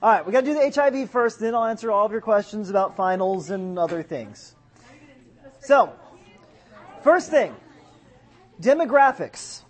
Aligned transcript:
All 0.00 0.08
right, 0.08 0.24
we 0.24 0.30
got 0.30 0.44
to 0.44 0.46
do 0.46 0.54
the 0.54 0.70
HIV 0.70 1.10
first, 1.10 1.40
then 1.40 1.56
I'll 1.56 1.64
answer 1.64 1.90
all 1.90 2.06
of 2.06 2.12
your 2.12 2.20
questions 2.20 2.70
about 2.70 2.94
finals 2.94 3.50
and 3.50 3.76
other 3.76 4.04
things. 4.04 4.54
So, 5.58 5.92
first 7.02 7.30
thing, 7.30 7.56
demographics. 8.60 9.62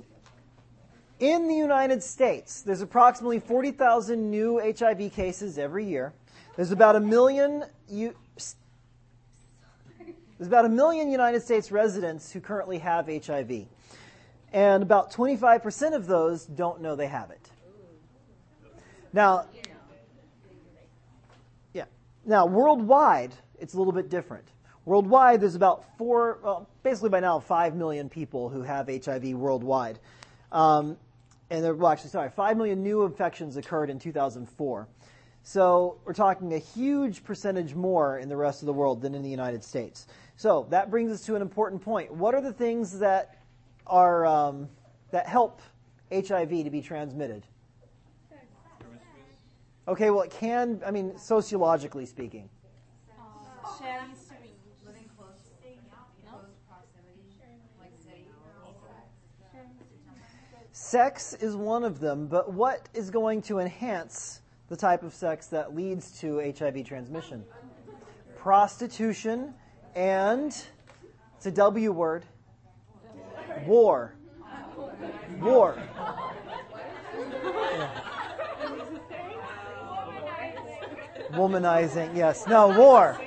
In 1.19 1.49
the 1.49 1.55
United 1.55 2.03
States, 2.03 2.61
there's 2.61 2.83
approximately 2.83 3.41
40,000 3.41 4.31
new 4.31 4.61
HIV 4.61 5.13
cases 5.13 5.57
every 5.57 5.87
year. 5.87 6.13
There's 6.57 6.73
about 6.73 6.95
a 6.95 7.01
million 7.01 7.65
there's 7.89 8.55
about 10.47 10.67
a 10.67 10.69
million 10.69 11.11
United 11.11 11.41
States 11.43 11.73
residents 11.73 12.31
who 12.31 12.41
currently 12.41 12.79
have 12.79 13.07
HIV. 13.07 13.65
And 14.53 14.83
about 14.83 15.11
25% 15.11 15.97
of 15.97 16.07
those 16.07 16.45
don't 16.45 16.83
know 16.83 16.97
they 16.97 17.07
have 17.07 17.31
it. 17.31 17.51
Now. 19.15 19.47
Now, 22.29 22.45
worldwide, 22.45 23.33
it's 23.59 23.73
a 23.73 23.79
little 23.79 23.95
bit 23.95 24.11
different. 24.11 24.47
Worldwide, 24.85 25.41
there's 25.41 25.55
about 25.55 25.97
four, 25.97 26.39
well, 26.43 26.69
basically 26.83 27.09
by 27.09 27.21
now, 27.21 27.39
five 27.39 27.75
million 27.75 28.11
people 28.11 28.51
who 28.51 28.61
have 28.61 28.87
HIV 28.87 29.33
worldwide. 29.33 29.99
Um, 30.53 30.99
and 31.49 31.65
there, 31.65 31.75
well, 31.75 31.91
actually, 31.91 32.11
sorry, 32.11 32.29
five 32.29 32.59
million 32.59 32.83
new 32.83 33.05
infections 33.05 33.57
occurred 33.57 33.89
in 33.89 33.99
2004. 33.99 34.87
So 35.43 36.01
we're 36.05 36.13
talking 36.13 36.53
a 36.53 36.59
huge 36.59 37.25
percentage 37.25 37.75
more 37.75 38.19
in 38.19 38.29
the 38.29 38.37
rest 38.37 38.61
of 38.61 38.67
the 38.67 38.75
world 38.75 39.01
than 39.01 39.15
in 39.15 39.23
the 39.23 39.31
United 39.31 39.65
States. 39.65 40.07
So 40.37 40.67
that 40.69 40.91
brings 40.91 41.11
us 41.11 41.23
to 41.23 41.35
an 41.35 41.41
important 41.41 41.81
point. 41.81 42.13
What 42.13 42.35
are 42.35 42.43
the 42.43 42.53
things 42.53 42.99
that 42.99 43.39
are 43.87 44.27
um, 44.27 44.69
that 45.13 45.27
help 45.27 45.63
HIV 46.13 46.51
to 46.51 46.71
be 46.71 46.83
transmitted? 46.83 47.47
Okay, 49.89 50.11
well, 50.11 50.21
it 50.21 50.31
can. 50.31 50.83
I 50.85 50.91
mean, 50.91 51.17
sociologically 51.17 52.05
speaking. 52.05 52.51
Sex 60.71 61.35
is 61.35 61.57
one 61.57 61.85
of 61.85 62.01
them, 62.01 62.29
but 62.29 62.53
what 62.53 62.89
is 62.95 63.11
going 63.11 63.43
to 63.43 63.59
enhance 63.59 64.43
the 64.69 64.77
type 64.77 65.03
of 65.03 65.13
sex 65.13 65.47
that 65.49 65.75
leads 65.75 66.19
to 66.21 66.39
HIV 66.57 66.85
transmission? 66.85 67.45
Prostitution 68.37 69.55
and 69.95 70.55
it's 71.37 71.47
a 71.47 71.51
W 71.51 71.93
word. 71.93 72.25
War. 73.67 74.15
War. 75.41 75.83
Womanizing, 81.33 82.17
yes. 82.17 82.47
No, 82.47 82.69
war. 82.69 83.21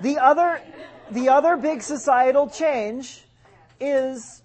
The 0.00 0.18
other, 0.18 0.60
the 1.10 1.28
other 1.28 1.56
big 1.56 1.82
societal 1.82 2.48
change 2.48 3.24
is 3.80 4.42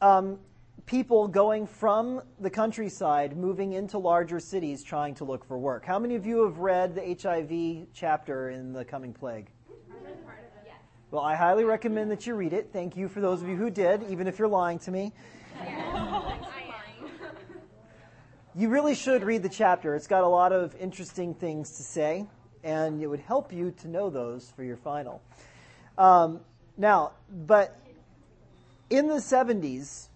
um, 0.00 0.38
people 0.86 1.26
going 1.28 1.66
from 1.66 2.22
the 2.40 2.50
countryside, 2.50 3.36
moving 3.36 3.72
into 3.72 3.98
larger 3.98 4.38
cities, 4.38 4.82
trying 4.82 5.14
to 5.16 5.24
look 5.24 5.44
for 5.44 5.58
work. 5.58 5.84
How 5.84 5.98
many 5.98 6.14
of 6.14 6.24
you 6.24 6.44
have 6.44 6.58
read 6.58 6.94
the 6.94 7.16
HIV 7.20 7.88
chapter 7.92 8.50
in 8.50 8.72
The 8.72 8.84
Coming 8.84 9.12
Plague? 9.12 9.48
Well, 11.10 11.22
I 11.22 11.34
highly 11.34 11.64
recommend 11.64 12.10
that 12.10 12.26
you 12.26 12.34
read 12.34 12.52
it. 12.52 12.70
Thank 12.72 12.96
you 12.96 13.08
for 13.08 13.20
those 13.20 13.42
of 13.42 13.48
you 13.48 13.56
who 13.56 13.70
did, 13.70 14.02
even 14.10 14.26
if 14.26 14.38
you're 14.38 14.48
lying 14.48 14.78
to 14.80 14.90
me. 14.90 15.12
You 18.58 18.70
really 18.70 18.94
should 18.94 19.22
read 19.22 19.42
the 19.42 19.50
chapter. 19.50 19.94
It's 19.94 20.06
got 20.06 20.22
a 20.22 20.28
lot 20.28 20.50
of 20.50 20.74
interesting 20.76 21.34
things 21.34 21.72
to 21.72 21.82
say, 21.82 22.24
and 22.64 23.02
it 23.02 23.06
would 23.06 23.20
help 23.20 23.52
you 23.52 23.74
to 23.82 23.88
know 23.88 24.08
those 24.08 24.50
for 24.56 24.64
your 24.64 24.78
final. 24.78 25.20
Um, 25.98 26.40
now, 26.78 27.12
but 27.30 27.76
in 28.88 29.08
the 29.08 29.16
70s, 29.16 30.08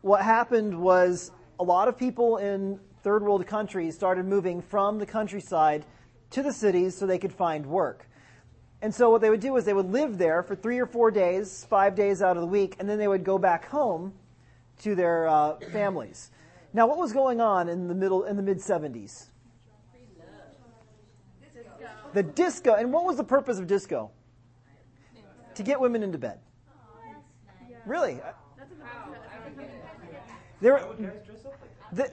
what 0.00 0.22
happened 0.22 0.76
was 0.76 1.30
a 1.60 1.62
lot 1.62 1.86
of 1.86 1.96
people 1.96 2.38
in 2.38 2.80
third 3.04 3.22
world 3.22 3.46
countries 3.46 3.94
started 3.94 4.26
moving 4.26 4.60
from 4.60 4.98
the 4.98 5.06
countryside 5.06 5.84
to 6.30 6.42
the 6.42 6.52
cities 6.52 6.98
so 6.98 7.06
they 7.06 7.18
could 7.18 7.32
find 7.32 7.64
work. 7.64 8.08
And 8.82 8.92
so 8.92 9.10
what 9.10 9.20
they 9.20 9.30
would 9.30 9.38
do 9.38 9.56
is 9.56 9.64
they 9.64 9.72
would 9.72 9.92
live 9.92 10.18
there 10.18 10.42
for 10.42 10.56
three 10.56 10.80
or 10.80 10.86
four 10.86 11.12
days, 11.12 11.64
five 11.70 11.94
days 11.94 12.22
out 12.22 12.36
of 12.36 12.40
the 12.40 12.48
week, 12.48 12.74
and 12.80 12.88
then 12.88 12.98
they 12.98 13.06
would 13.06 13.22
go 13.22 13.38
back 13.38 13.66
home 13.66 14.14
to 14.80 14.96
their 14.96 15.28
uh, 15.28 15.60
families. 15.70 16.32
Now, 16.74 16.88
what 16.88 16.98
was 16.98 17.12
going 17.12 17.40
on 17.40 17.68
in 17.68 17.86
the 17.86 17.94
middle 17.94 18.24
in 18.24 18.36
the 18.36 18.42
mid 18.42 18.58
70s? 18.58 19.28
The 22.12 22.22
disco. 22.22 22.74
And 22.74 22.92
what 22.92 23.04
was 23.04 23.16
the 23.16 23.24
purpose 23.24 23.58
of 23.58 23.68
disco? 23.68 24.10
To 25.54 25.62
get 25.62 25.80
women 25.80 26.02
into 26.02 26.18
bed. 26.18 26.40
Really? 27.86 28.20
There, 30.60 30.84
the, 31.92 32.10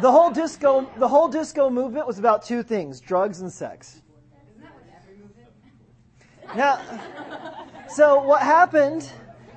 the 0.00 0.10
whole 0.10 0.30
disco 0.30 0.88
the 0.96 1.08
whole 1.08 1.28
disco 1.28 1.68
movement 1.68 2.06
was 2.06 2.18
about 2.18 2.44
two 2.44 2.62
things: 2.62 3.00
drugs 3.00 3.40
and 3.40 3.52
sex. 3.52 4.02
Now, 6.54 6.80
so 7.88 8.22
what 8.22 8.42
happened 8.42 9.10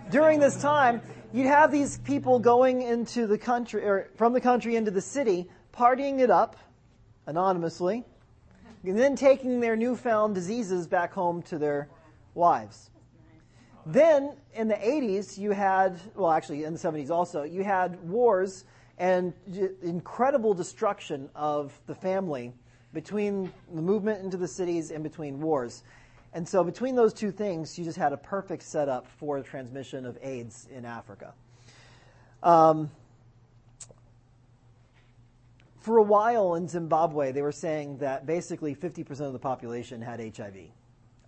during 0.09 0.39
this 0.39 0.61
time 0.61 1.01
you'd 1.33 1.47
have 1.47 1.71
these 1.71 1.97
people 1.99 2.39
going 2.39 2.83
into 2.83 3.27
the 3.27 3.37
country, 3.37 3.83
or 3.83 4.09
from 4.15 4.31
the 4.31 4.39
country 4.39 4.75
into 4.75 4.91
the 4.91 5.01
city, 5.01 5.49
partying 5.73 6.19
it 6.19 6.29
up 6.29 6.55
anonymously, 7.25 8.05
and 8.85 8.97
then 8.97 9.15
taking 9.15 9.59
their 9.59 9.75
newfound 9.75 10.35
diseases 10.35 10.87
back 10.87 11.11
home 11.11 11.41
to 11.41 11.57
their 11.57 11.89
wives. 12.35 12.91
Then 13.85 14.33
in 14.53 14.67
the 14.67 14.75
80s, 14.75 15.37
you 15.37 15.51
had, 15.51 15.99
well, 16.15 16.31
actually 16.31 16.63
in 16.63 16.73
the 16.73 16.79
70s 16.79 17.09
also, 17.09 17.43
you 17.43 17.63
had 17.63 18.01
wars 18.07 18.65
and 18.97 19.33
incredible 19.81 20.53
destruction 20.53 21.29
of 21.35 21.77
the 21.87 21.95
family 21.95 22.53
between 22.93 23.51
the 23.73 23.81
movement 23.81 24.23
into 24.23 24.37
the 24.37 24.47
cities 24.47 24.91
and 24.91 25.03
between 25.03 25.41
wars. 25.41 25.83
And 26.33 26.47
so 26.47 26.63
between 26.63 26.95
those 26.95 27.13
two 27.13 27.31
things, 27.31 27.77
you 27.77 27.85
just 27.85 27.97
had 27.97 28.11
a 28.11 28.17
perfect 28.17 28.63
setup 28.63 29.07
for 29.07 29.39
the 29.39 29.45
transmission 29.45 30.05
of 30.05 30.17
AIDS 30.21 30.67
in 30.75 30.83
Africa. 30.83 31.33
Um, 32.41 32.89
for 35.79 35.97
a 35.97 36.03
while 36.03 36.55
in 36.55 36.67
Zimbabwe, 36.67 37.31
they 37.31 37.41
were 37.41 37.51
saying 37.51 37.97
that 37.97 38.25
basically 38.25 38.73
50% 38.73 39.19
of 39.21 39.33
the 39.33 39.39
population 39.39 40.01
had 40.01 40.19
HIV. 40.19 40.55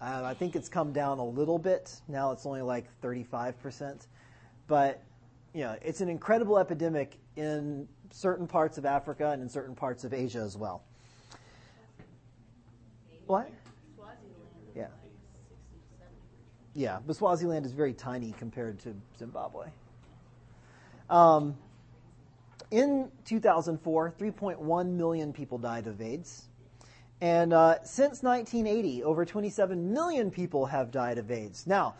Uh, 0.01 0.21
I 0.23 0.33
think 0.33 0.55
it's 0.55 0.69
come 0.69 0.91
down 0.91 1.19
a 1.19 1.25
little 1.25 1.59
bit. 1.59 2.01
Now 2.07 2.31
it's 2.31 2.45
only 2.45 2.61
like 2.61 2.85
35%. 3.01 4.07
But, 4.67 5.03
you 5.53 5.61
know, 5.61 5.75
it's 5.81 6.01
an 6.01 6.09
incredible 6.09 6.57
epidemic 6.57 7.17
in 7.35 7.87
certain 8.11 8.47
parts 8.47 8.77
of 8.77 8.85
Africa 8.85 9.29
and 9.31 9.41
in 9.41 9.49
certain 9.49 9.75
parts 9.75 10.03
of 10.03 10.13
Asia 10.13 10.39
as 10.39 10.57
well. 10.57 10.83
What? 13.27 13.49
Yeah. 14.75 14.87
Yeah, 16.75 16.99
but 17.07 17.15
Swaziland 17.15 17.65
is 17.65 17.71
very 17.71 17.93
tiny 17.93 18.33
compared 18.37 18.79
to 18.79 18.93
Zimbabwe. 19.17 19.67
Um, 21.09 21.55
in 22.69 23.09
2004, 23.23 24.13
3.1 24.19 24.89
million 24.89 25.31
people 25.31 25.57
died 25.57 25.87
of 25.87 26.01
AIDS. 26.01 26.43
And 27.21 27.53
uh, 27.53 27.81
since 27.83 28.21
1980, 28.21 29.03
over 29.03 29.23
27 29.23 29.93
million 29.93 30.29
people 30.29 30.65
have 30.65 30.91
died 30.91 31.17
of 31.17 31.31
AIDS. 31.31 31.65
Now, 31.65 31.95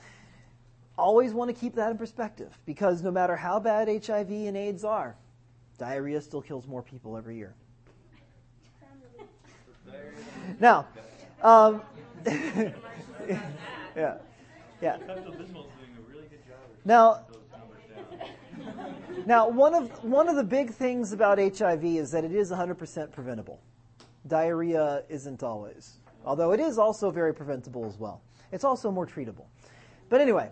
always 0.98 1.32
want 1.34 1.50
to 1.50 1.60
keep 1.60 1.76
that 1.76 1.92
in 1.92 1.98
perspective 1.98 2.58
because 2.66 3.02
no 3.02 3.12
matter 3.12 3.38
how 3.38 3.62
bad 3.62 3.88
HIV 3.88 4.30
and 4.30 4.58
AIDS 4.58 4.84
are, 4.84 5.16
diarrhea 5.78 6.20
still 6.20 6.42
kills 6.42 6.68
more 6.68 6.82
people 6.82 7.16
every 7.16 7.38
year. 7.38 7.54
now, 10.60 10.86
um, 11.42 11.82
yeah, 13.96 14.18
yeah. 14.82 14.98
Now, 16.84 17.26
now 19.26 19.50
one 19.50 19.74
of 19.74 20.04
one 20.04 20.30
of 20.30 20.36
the 20.36 20.44
big 20.44 20.72
things 20.72 21.14
about 21.14 21.38
HIV 21.38 21.84
is 21.84 22.12
that 22.12 22.24
it 22.24 22.32
is 22.32 22.52
100% 22.52 23.12
preventable. 23.12 23.60
Diarrhea 24.28 25.04
isn't 25.10 25.44
always, 25.44 25.98
although 26.26 26.52
it 26.52 26.60
is 26.60 26.78
also 26.78 27.12
very 27.12 27.34
preventable 27.34 27.86
as 27.86 27.98
well. 27.98 28.22
It's 28.52 28.64
also 28.64 28.92
more 28.92 29.06
treatable. 29.06 29.46
But 30.10 30.22
anyway, 30.22 30.50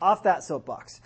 off 0.00 0.22
that 0.22 0.42
soapbox. 0.42 1.00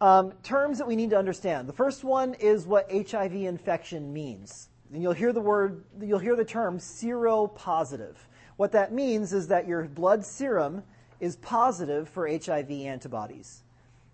Um, 0.00 0.32
terms 0.42 0.78
that 0.78 0.86
we 0.86 0.96
need 0.96 1.10
to 1.10 1.18
understand. 1.18 1.68
The 1.68 1.72
first 1.72 2.04
one 2.04 2.34
is 2.34 2.66
what 2.66 2.90
HIV 2.90 3.34
infection 3.34 4.12
means. 4.12 4.68
And 4.92 5.02
you'll 5.02 5.12
hear 5.12 5.32
the 5.32 5.40
word, 5.40 5.84
you'll 6.00 6.18
hear 6.18 6.36
the 6.36 6.44
term 6.44 6.78
seropositive. 6.78 8.16
What 8.56 8.72
that 8.72 8.92
means 8.92 9.32
is 9.32 9.48
that 9.48 9.66
your 9.66 9.84
blood 9.84 10.24
serum 10.24 10.82
is 11.20 11.36
positive 11.36 12.08
for 12.08 12.28
HIV 12.28 12.70
antibodies. 12.70 13.62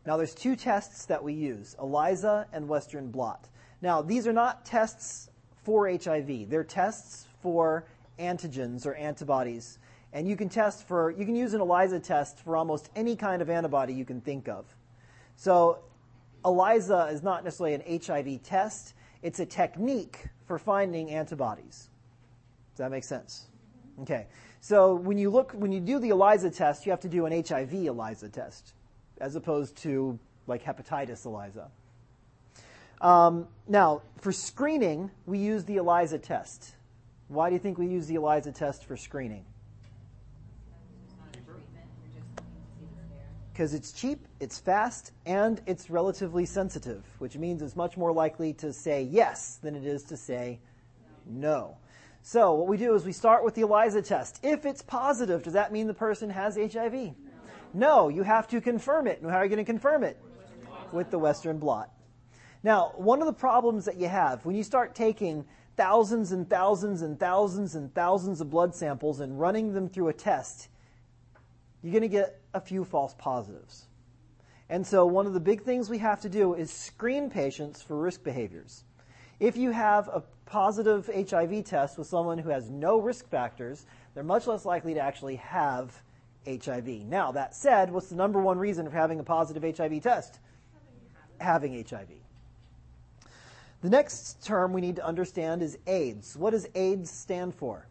Now, 0.06 0.16
there's 0.16 0.34
two 0.34 0.56
tests 0.56 1.04
that 1.06 1.22
we 1.22 1.34
use 1.34 1.76
ELISA 1.78 2.46
and 2.52 2.68
Western 2.68 3.10
blot. 3.10 3.48
Now, 3.82 4.02
these 4.02 4.26
are 4.26 4.32
not 4.32 4.64
tests 4.64 5.30
for 5.62 5.88
HIV. 5.88 6.48
They're 6.48 6.64
tests 6.64 7.26
for 7.42 7.84
antigens 8.18 8.86
or 8.86 8.94
antibodies. 8.94 9.78
And 10.12 10.26
you 10.28 10.36
can 10.36 10.48
test 10.48 10.88
for, 10.88 11.10
you 11.10 11.24
can 11.24 11.36
use 11.36 11.54
an 11.54 11.60
ELISA 11.60 12.00
test 12.00 12.40
for 12.40 12.56
almost 12.56 12.90
any 12.96 13.14
kind 13.14 13.40
of 13.42 13.50
antibody 13.50 13.92
you 13.92 14.04
can 14.04 14.20
think 14.20 14.48
of. 14.48 14.64
So 15.36 15.80
ELISA 16.44 17.10
is 17.12 17.22
not 17.22 17.44
necessarily 17.44 17.74
an 17.74 18.00
HIV 18.04 18.42
test, 18.42 18.94
it's 19.22 19.40
a 19.40 19.46
technique 19.46 20.26
for 20.46 20.58
finding 20.58 21.10
antibodies. 21.10 21.88
Does 22.72 22.78
that 22.78 22.90
make 22.90 23.04
sense? 23.04 23.46
Okay. 24.02 24.26
So 24.60 24.94
when 24.94 25.16
you 25.16 25.30
look, 25.30 25.52
when 25.52 25.72
you 25.72 25.80
do 25.80 25.98
the 25.98 26.10
ELISA 26.10 26.50
test, 26.50 26.84
you 26.84 26.90
have 26.90 27.00
to 27.00 27.08
do 27.08 27.26
an 27.26 27.32
HIV 27.32 27.72
ELISA 27.72 28.28
test, 28.28 28.74
as 29.20 29.34
opposed 29.34 29.76
to 29.78 30.18
like 30.46 30.62
hepatitis 30.62 31.24
ELISA. 31.24 31.70
Um, 33.00 33.48
now, 33.66 34.02
for 34.18 34.32
screening, 34.32 35.10
we 35.24 35.38
use 35.38 35.64
the 35.64 35.76
ELISA 35.76 36.18
test. 36.18 36.74
Why 37.28 37.48
do 37.48 37.54
you 37.54 37.58
think 37.58 37.78
we 37.78 37.86
use 37.86 38.06
the 38.06 38.16
ELISA 38.16 38.52
test 38.52 38.84
for 38.84 38.96
screening? 38.96 39.44
Because 43.52 43.72
it's 43.72 43.92
cheap, 43.92 44.26
it's 44.40 44.58
fast, 44.58 45.12
and 45.26 45.60
it's 45.66 45.90
relatively 45.90 46.44
sensitive, 46.44 47.04
which 47.18 47.36
means 47.36 47.62
it's 47.62 47.76
much 47.76 47.96
more 47.96 48.12
likely 48.12 48.52
to 48.54 48.72
say 48.72 49.02
yes 49.02 49.58
than 49.62 49.74
it 49.74 49.84
is 49.84 50.02
to 50.04 50.16
say 50.16 50.60
no. 51.26 51.76
So 52.22 52.54
what 52.54 52.68
we 52.68 52.76
do 52.76 52.94
is 52.94 53.04
we 53.04 53.12
start 53.12 53.44
with 53.44 53.54
the 53.54 53.62
ELISA 53.62 54.02
test. 54.02 54.40
If 54.42 54.66
it's 54.66 54.82
positive, 54.82 55.42
does 55.42 55.54
that 55.54 55.72
mean 55.72 55.86
the 55.86 55.94
person 55.94 56.30
has 56.30 56.56
HIV? 56.56 57.14
No, 57.72 58.08
you 58.08 58.22
have 58.22 58.48
to 58.48 58.60
confirm 58.60 59.06
it. 59.06 59.20
And 59.20 59.30
how 59.30 59.38
are 59.38 59.44
you 59.44 59.48
going 59.48 59.64
to 59.64 59.70
confirm 59.70 60.04
it? 60.04 60.20
With 60.92 61.10
the 61.10 61.18
Western 61.18 61.58
blot. 61.58 61.90
Now, 62.62 62.92
one 62.96 63.20
of 63.20 63.26
the 63.26 63.32
problems 63.32 63.86
that 63.86 63.96
you 63.96 64.08
have 64.08 64.44
when 64.44 64.54
you 64.54 64.62
start 64.62 64.94
taking 64.94 65.46
thousands 65.76 66.32
and 66.32 66.48
thousands 66.50 67.00
and 67.00 67.18
thousands 67.18 67.74
and 67.74 67.94
thousands 67.94 68.40
of 68.40 68.50
blood 68.50 68.74
samples 68.74 69.20
and 69.20 69.40
running 69.40 69.72
them 69.72 69.88
through 69.88 70.08
a 70.08 70.12
test, 70.12 70.68
you're 71.82 71.92
going 71.92 72.02
to 72.02 72.08
get 72.08 72.40
a 72.52 72.60
few 72.60 72.84
false 72.84 73.14
positives. 73.14 73.86
And 74.68 74.86
so 74.86 75.06
one 75.06 75.26
of 75.26 75.32
the 75.32 75.40
big 75.40 75.62
things 75.62 75.88
we 75.88 75.98
have 75.98 76.20
to 76.20 76.28
do 76.28 76.54
is 76.54 76.70
screen 76.70 77.30
patients 77.30 77.82
for 77.82 77.96
risk 77.96 78.22
behaviors. 78.22 78.84
If 79.40 79.56
you 79.56 79.70
have 79.70 80.08
a 80.08 80.22
positive 80.44 81.08
HIV 81.08 81.64
test 81.64 81.96
with 81.96 82.06
someone 82.06 82.36
who 82.36 82.50
has 82.50 82.68
no 82.68 83.00
risk 83.00 83.26
factors, 83.28 83.86
they're 84.12 84.22
much 84.22 84.46
less 84.46 84.66
likely 84.66 84.92
to 84.94 85.00
actually 85.00 85.36
have 85.36 86.02
HIV. 86.46 86.88
Now, 87.06 87.32
that 87.32 87.54
said, 87.54 87.90
what's 87.90 88.08
the 88.08 88.16
number 88.16 88.40
one 88.40 88.58
reason 88.58 88.88
for 88.88 88.96
having 88.96 89.18
a 89.18 89.24
positive 89.24 89.62
HIV 89.76 90.02
test? 90.02 90.40
Having 91.38 91.84
HIV. 91.88 92.08
The 93.80 93.88
next 93.88 94.44
term 94.44 94.74
we 94.74 94.82
need 94.82 94.96
to 94.96 95.06
understand 95.06 95.62
is 95.62 95.78
AIDS. 95.86 96.36
What 96.36 96.50
does 96.50 96.66
AIDS 96.74 97.10
stand 97.10 97.54
for? 97.54 97.86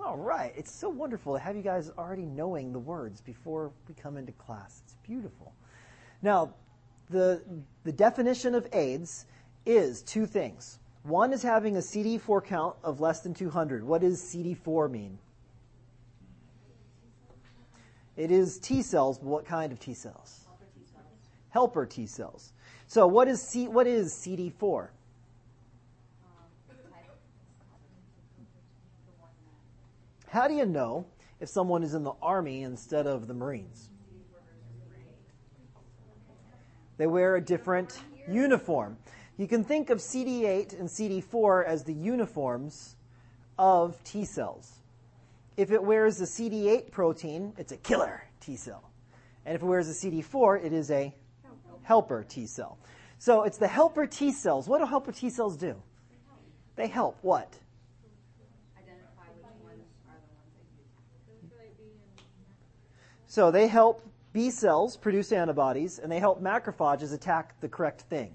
All 0.00 0.16
right. 0.16 0.52
It's 0.56 0.72
so 0.72 0.88
wonderful 0.88 1.34
to 1.34 1.38
have 1.38 1.54
you 1.54 1.62
guys 1.62 1.90
already 1.96 2.24
knowing 2.24 2.72
the 2.72 2.80
words 2.80 3.20
before 3.20 3.70
we 3.86 3.94
come 3.94 4.16
into 4.16 4.32
class. 4.32 4.82
It's 4.84 4.96
beautiful. 5.06 5.52
Now, 6.22 6.54
the, 7.10 7.42
the 7.84 7.92
definition 7.92 8.54
of 8.54 8.66
AIDS 8.72 9.26
is 9.66 10.02
two 10.02 10.26
things. 10.26 10.78
One 11.02 11.32
is 11.32 11.42
having 11.42 11.76
a 11.76 11.80
CD4 11.80 12.44
count 12.44 12.76
of 12.84 13.00
less 13.00 13.20
than 13.20 13.34
200. 13.34 13.84
What 13.84 14.02
does 14.02 14.20
CD4 14.22 14.90
mean? 14.90 15.18
It 18.16 18.30
is 18.30 18.58
T 18.58 18.82
cells, 18.82 19.18
but 19.18 19.26
what 19.26 19.44
kind 19.46 19.72
of 19.72 19.80
T 19.80 19.94
cells? 19.94 20.46
Helper 21.50 21.86
T 21.86 22.06
cells. 22.06 22.52
So 22.86 23.06
what 23.06 23.28
is 23.28 23.40
C, 23.42 23.66
what 23.66 23.86
is 23.86 24.12
CD4? 24.12 24.82
Um, 24.82 24.88
How 30.28 30.46
do 30.48 30.54
you 30.54 30.66
know 30.66 31.06
if 31.40 31.48
someone 31.48 31.82
is 31.82 31.94
in 31.94 32.04
the 32.04 32.12
army 32.20 32.62
instead 32.62 33.06
of 33.06 33.26
the 33.26 33.34
Marines? 33.34 33.89
They 37.00 37.06
wear 37.06 37.36
a 37.36 37.40
different 37.40 37.98
uniform. 38.28 38.98
You 39.38 39.48
can 39.48 39.64
think 39.64 39.88
of 39.88 40.00
CD8 40.00 40.78
and 40.78 40.86
CD4 40.86 41.64
as 41.64 41.82
the 41.82 41.94
uniforms 41.94 42.94
of 43.58 44.04
T 44.04 44.26
cells. 44.26 44.70
If 45.56 45.70
it 45.70 45.82
wears 45.82 46.18
the 46.18 46.26
CD8 46.26 46.90
protein, 46.90 47.54
it's 47.56 47.72
a 47.72 47.78
killer 47.78 48.22
T 48.40 48.54
cell. 48.54 48.90
And 49.46 49.56
if 49.56 49.62
it 49.62 49.64
wears 49.64 49.88
a 49.88 49.94
CD4, 49.94 50.62
it 50.62 50.74
is 50.74 50.90
a 50.90 51.14
helper 51.84 52.22
T 52.28 52.46
cell. 52.46 52.76
So 53.16 53.44
it's 53.44 53.56
the 53.56 53.66
helper 53.66 54.06
T 54.06 54.30
cells. 54.30 54.68
What 54.68 54.80
do 54.80 54.84
helper 54.84 55.12
T 55.12 55.30
cells 55.30 55.56
do? 55.56 55.76
They 56.76 56.86
help 56.86 57.16
what? 57.22 57.58
So 63.26 63.50
they 63.50 63.68
help 63.68 64.04
B 64.32 64.50
cells 64.50 64.96
produce 64.96 65.32
antibodies, 65.32 65.98
and 65.98 66.10
they 66.10 66.20
help 66.20 66.42
macrophages 66.42 67.12
attack 67.12 67.60
the 67.60 67.68
correct 67.68 68.02
thing. 68.02 68.32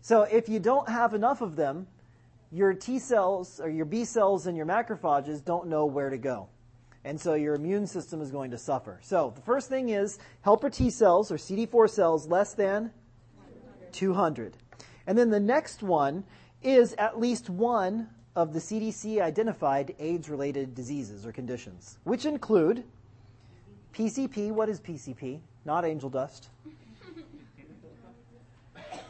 So 0.00 0.22
if 0.22 0.48
you 0.48 0.58
don't 0.58 0.88
have 0.88 1.12
enough 1.12 1.42
of 1.42 1.56
them, 1.56 1.86
your 2.50 2.72
T 2.74 2.98
cells 2.98 3.60
or 3.60 3.68
your 3.68 3.84
B 3.84 4.04
cells 4.04 4.46
and 4.46 4.56
your 4.56 4.66
macrophages 4.66 5.44
don't 5.44 5.68
know 5.68 5.86
where 5.86 6.10
to 6.10 6.18
go. 6.18 6.48
And 7.04 7.20
so 7.20 7.34
your 7.34 7.54
immune 7.54 7.86
system 7.86 8.20
is 8.20 8.30
going 8.30 8.50
to 8.50 8.58
suffer. 8.58 8.98
So 9.02 9.32
the 9.34 9.42
first 9.42 9.68
thing 9.68 9.90
is 9.90 10.18
helper 10.42 10.70
T 10.70 10.90
cells 10.90 11.30
or 11.30 11.36
CD4 11.36 11.88
cells 11.88 12.26
less 12.26 12.54
than 12.54 12.90
200. 13.92 14.56
And 15.06 15.16
then 15.16 15.30
the 15.30 15.40
next 15.40 15.82
one 15.82 16.24
is 16.62 16.94
at 16.98 17.18
least 17.18 17.48
one 17.48 18.08
of 18.36 18.52
the 18.52 18.58
CDC 18.58 19.20
identified 19.20 19.94
AIDS 19.98 20.28
related 20.28 20.74
diseases 20.74 21.26
or 21.26 21.32
conditions, 21.32 21.98
which 22.04 22.26
include 22.26 22.84
PCP. 23.92 24.50
What 24.50 24.68
is 24.68 24.80
PCP? 24.80 25.40
Not 25.64 25.84
angel 25.84 26.10
dust. 26.10 26.48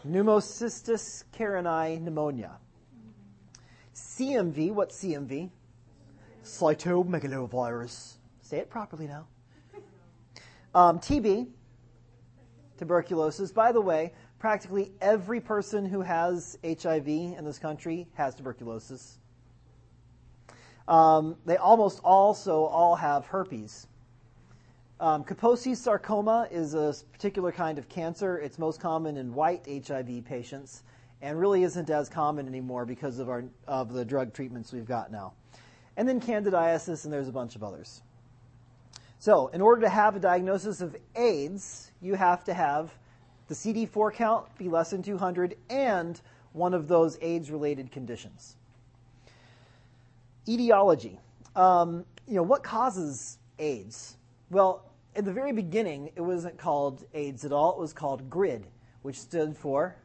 Pneumocystis 0.07 1.25
carinii 1.37 2.01
pneumonia. 2.01 2.53
CMV. 3.95 4.73
What's 4.73 5.03
CMV? 5.03 5.51
Cytomegalovirus. 6.45 8.15
Say 8.41 8.59
it 8.59 8.71
properly 8.71 9.07
now. 9.07 9.27
Um, 10.75 11.01
TB, 11.01 11.49
tuberculosis. 12.79 13.53
By 13.53 13.73
the 13.73 13.81
way, 13.81 14.15
practically 14.39 14.93
every 15.01 15.41
person 15.41 15.85
who 15.85 16.01
has 16.01 16.59
HIV 16.65 17.09
in 17.09 17.45
this 17.45 17.59
country 17.59 18.07
has 18.15 18.35
tuberculosis. 18.35 19.19
Um, 20.89 21.37
they 21.45 21.57
almost 21.57 22.01
also 22.03 22.65
all 22.65 22.97
have 22.97 23.27
herpes. 23.27 23.87
Um, 25.01 25.25
Kaposi 25.25 25.75
sarcoma 25.75 26.47
is 26.51 26.75
a 26.75 26.95
particular 27.11 27.51
kind 27.51 27.79
of 27.79 27.89
cancer. 27.89 28.37
It's 28.37 28.59
most 28.59 28.81
common 28.81 29.17
in 29.17 29.33
white 29.33 29.67
HIV 29.67 30.27
patients 30.27 30.83
and 31.23 31.41
really 31.41 31.63
isn't 31.63 31.89
as 31.89 32.11
common 32.11 32.47
anymore 32.47 32.85
because 32.85 33.19
of, 33.19 33.31
our, 33.31 33.45
of 33.67 33.95
the 33.95 34.05
drug 34.05 34.35
treatments 34.35 34.75
we've 34.75 34.87
got 34.87 35.11
now. 35.11 35.33
And 35.97 36.07
then 36.07 36.21
candidiasis, 36.21 37.05
and 37.05 37.13
there's 37.13 37.29
a 37.29 37.33
bunch 37.33 37.57
of 37.57 37.65
others. 37.65 38.03
So, 39.19 39.49
in 39.49 39.63
order 39.63 39.81
to 39.81 39.89
have 39.89 40.17
a 40.17 40.21
diagnosis 40.21 40.83
of 40.83 40.95
AIDS, 41.17 41.91
you 42.03 42.15
have 42.15 42.45
to 42.45 42.53
have 42.53 42.93
the 43.49 43.55
CD4 43.55 44.13
count 44.13 44.59
be 44.59 44.69
less 44.69 44.91
than 44.91 45.03
200 45.03 45.57
and 45.71 46.21
one 46.53 46.75
of 46.75 46.89
those 46.89 47.17
AIDS 47.23 47.51
related 47.51 47.91
conditions. 47.91 48.57
Etiology. 50.47 51.19
Um, 51.57 52.05
you 52.29 52.35
know, 52.35 52.43
what 52.43 52.63
causes 52.63 53.39
AIDS? 53.59 54.19
Well, 54.51 54.90
in 55.15 55.25
the 55.25 55.33
very 55.33 55.53
beginning, 55.53 56.13
it 56.15 56.21
wasn't 56.21 56.59
called 56.59 57.05
AIDS 57.15 57.45
at 57.45 57.53
all. 57.53 57.73
It 57.73 57.79
was 57.79 57.93
called 57.93 58.31
GRID, 58.31 58.67
which 59.03 59.19
stood 59.19 59.57
for 59.57 59.97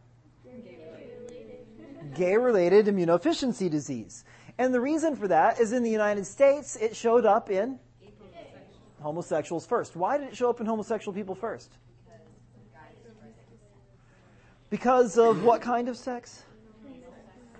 gay 2.15 2.37
related 2.37 2.87
immunodeficiency 2.87 3.69
disease. 3.69 4.23
And 4.57 4.73
the 4.73 4.79
reason 4.79 5.15
for 5.15 5.27
that 5.27 5.59
is 5.59 5.73
in 5.73 5.83
the 5.83 5.89
United 5.89 6.25
States, 6.25 6.75
it 6.75 6.95
showed 6.95 7.25
up 7.25 7.49
in 7.49 7.79
homosexuals 9.01 9.65
first. 9.65 9.95
Why 9.95 10.17
did 10.17 10.29
it 10.29 10.37
show 10.37 10.49
up 10.49 10.59
in 10.59 10.65
homosexual 10.65 11.13
people 11.13 11.35
first? 11.35 11.71
Because 14.69 15.17
of 15.17 15.43
what 15.43 15.61
kind 15.61 15.87
of 15.87 15.97
sex? 15.97 16.43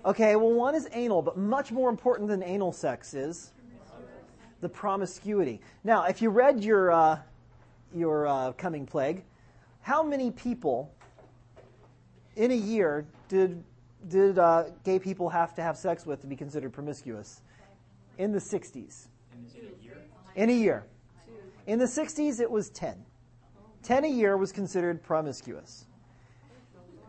Okay, 0.04 0.36
well, 0.36 0.52
one 0.52 0.74
is 0.74 0.88
anal, 0.92 1.22
but 1.22 1.36
much 1.36 1.70
more 1.72 1.90
important 1.90 2.28
than 2.28 2.42
anal 2.42 2.72
sex 2.72 3.14
is 3.14 3.52
the 4.60 4.68
promiscuity. 4.68 5.60
Now, 5.84 6.04
if 6.04 6.22
you 6.22 6.30
read 6.30 6.64
your 6.64 6.92
uh, 6.92 7.18
your 7.96 8.26
uh, 8.26 8.52
coming 8.52 8.86
plague, 8.86 9.24
how 9.80 10.02
many 10.02 10.30
people 10.30 10.92
in 12.36 12.50
a 12.50 12.56
year 12.56 13.06
did 13.28 13.62
did 14.08 14.38
uh, 14.38 14.64
gay 14.84 14.98
people 14.98 15.28
have 15.28 15.54
to 15.54 15.62
have 15.62 15.76
sex 15.76 16.06
with 16.06 16.20
to 16.20 16.26
be 16.26 16.36
considered 16.36 16.72
promiscuous? 16.72 17.42
In 18.18 18.32
the 18.32 18.38
60s. 18.38 19.08
In 20.36 20.50
a 20.50 20.52
year. 20.52 20.86
In 21.66 21.78
the 21.78 21.86
60s, 21.86 22.40
it 22.40 22.50
was 22.50 22.70
10. 22.70 23.04
10 23.82 24.04
a 24.04 24.08
year 24.08 24.36
was 24.36 24.52
considered 24.52 25.02
promiscuous. 25.02 25.86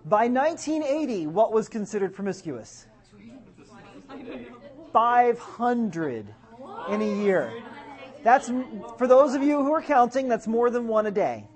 By 0.05 0.27
1980, 0.27 1.27
what 1.27 1.51
was 1.51 1.67
considered 1.69 2.13
promiscuous? 2.13 2.87
500 4.93 6.33
in 6.89 7.01
a 7.01 7.23
year. 7.23 7.51
That's, 8.27 8.51
for 8.97 9.07
those 9.07 9.35
of 9.35 9.41
you 9.41 9.63
who 9.63 9.71
are 9.71 9.81
counting, 9.81 10.27
that's 10.27 10.47
more 10.47 10.69
than 10.69 10.85
one 10.89 11.05
a 11.05 11.11
day. 11.11 11.47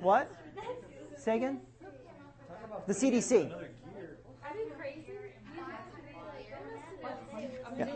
What? 0.00 0.30
Say 1.16 1.34
again? 1.34 1.60
The 2.86 2.92
CDC. 2.92 3.52
Yeah. 7.76 7.88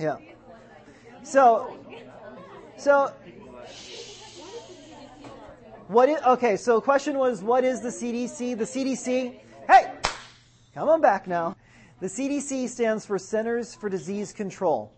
Yeah. 0.00 0.16
So, 1.22 1.78
so, 2.78 3.12
what 5.88 6.08
is, 6.08 6.22
okay, 6.22 6.56
so 6.56 6.80
question 6.80 7.18
was, 7.18 7.42
what 7.42 7.64
is 7.64 7.82
the 7.82 7.90
CDC? 7.90 8.56
The 8.56 8.64
CDC, 8.64 9.40
hey, 9.68 9.92
come 10.72 10.88
on 10.88 11.02
back 11.02 11.26
now. 11.26 11.54
The 12.00 12.06
CDC 12.06 12.70
stands 12.70 13.04
for 13.04 13.18
Centers 13.18 13.74
for 13.74 13.90
Disease 13.90 14.32
Control. 14.32 14.90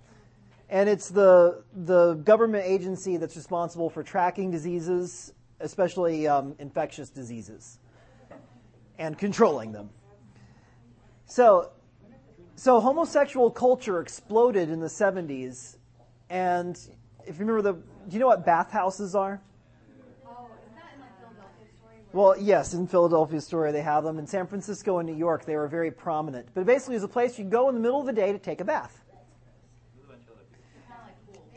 And 0.70 0.88
it's 0.88 1.08
the, 1.08 1.62
the 1.74 2.14
government 2.14 2.64
agency 2.66 3.16
that's 3.16 3.36
responsible 3.36 3.88
for 3.88 4.02
tracking 4.02 4.50
diseases, 4.50 5.32
especially 5.60 6.28
um, 6.28 6.54
infectious 6.58 7.08
diseases, 7.08 7.78
and 8.98 9.16
controlling 9.16 9.72
them. 9.72 9.88
So, 11.26 11.70
so 12.56 12.80
homosexual 12.80 13.50
culture 13.50 14.00
exploded 14.00 14.68
in 14.68 14.80
the 14.80 14.88
70s, 14.88 15.76
and 16.28 16.76
if 17.26 17.38
you 17.38 17.46
remember 17.46 17.62
the, 17.62 17.72
do 17.72 18.14
you 18.14 18.18
know 18.18 18.26
what 18.26 18.44
bathhouses 18.44 19.14
are? 19.14 19.40
Well, 22.12 22.36
yes, 22.38 22.72
in 22.72 22.86
Philadelphia 22.86 23.40
story 23.40 23.72
they 23.72 23.82
have 23.82 24.02
them. 24.04 24.18
In 24.18 24.26
San 24.26 24.46
Francisco 24.46 24.98
and 24.98 25.08
New 25.08 25.16
York 25.16 25.44
they 25.44 25.56
were 25.56 25.68
very 25.68 25.90
prominent. 25.90 26.48
But 26.54 26.66
basically 26.66 26.96
it's 26.96 27.04
a 27.04 27.08
place 27.08 27.38
you 27.38 27.44
go 27.44 27.68
in 27.68 27.74
the 27.74 27.80
middle 27.80 28.00
of 28.00 28.06
the 28.06 28.12
day 28.12 28.32
to 28.32 28.38
take 28.38 28.60
a 28.60 28.64
bath. 28.64 29.04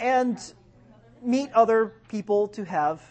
And 0.01 0.41
meet 1.21 1.51
other 1.53 1.93
people 2.09 2.47
to 2.49 2.65
have 2.65 3.01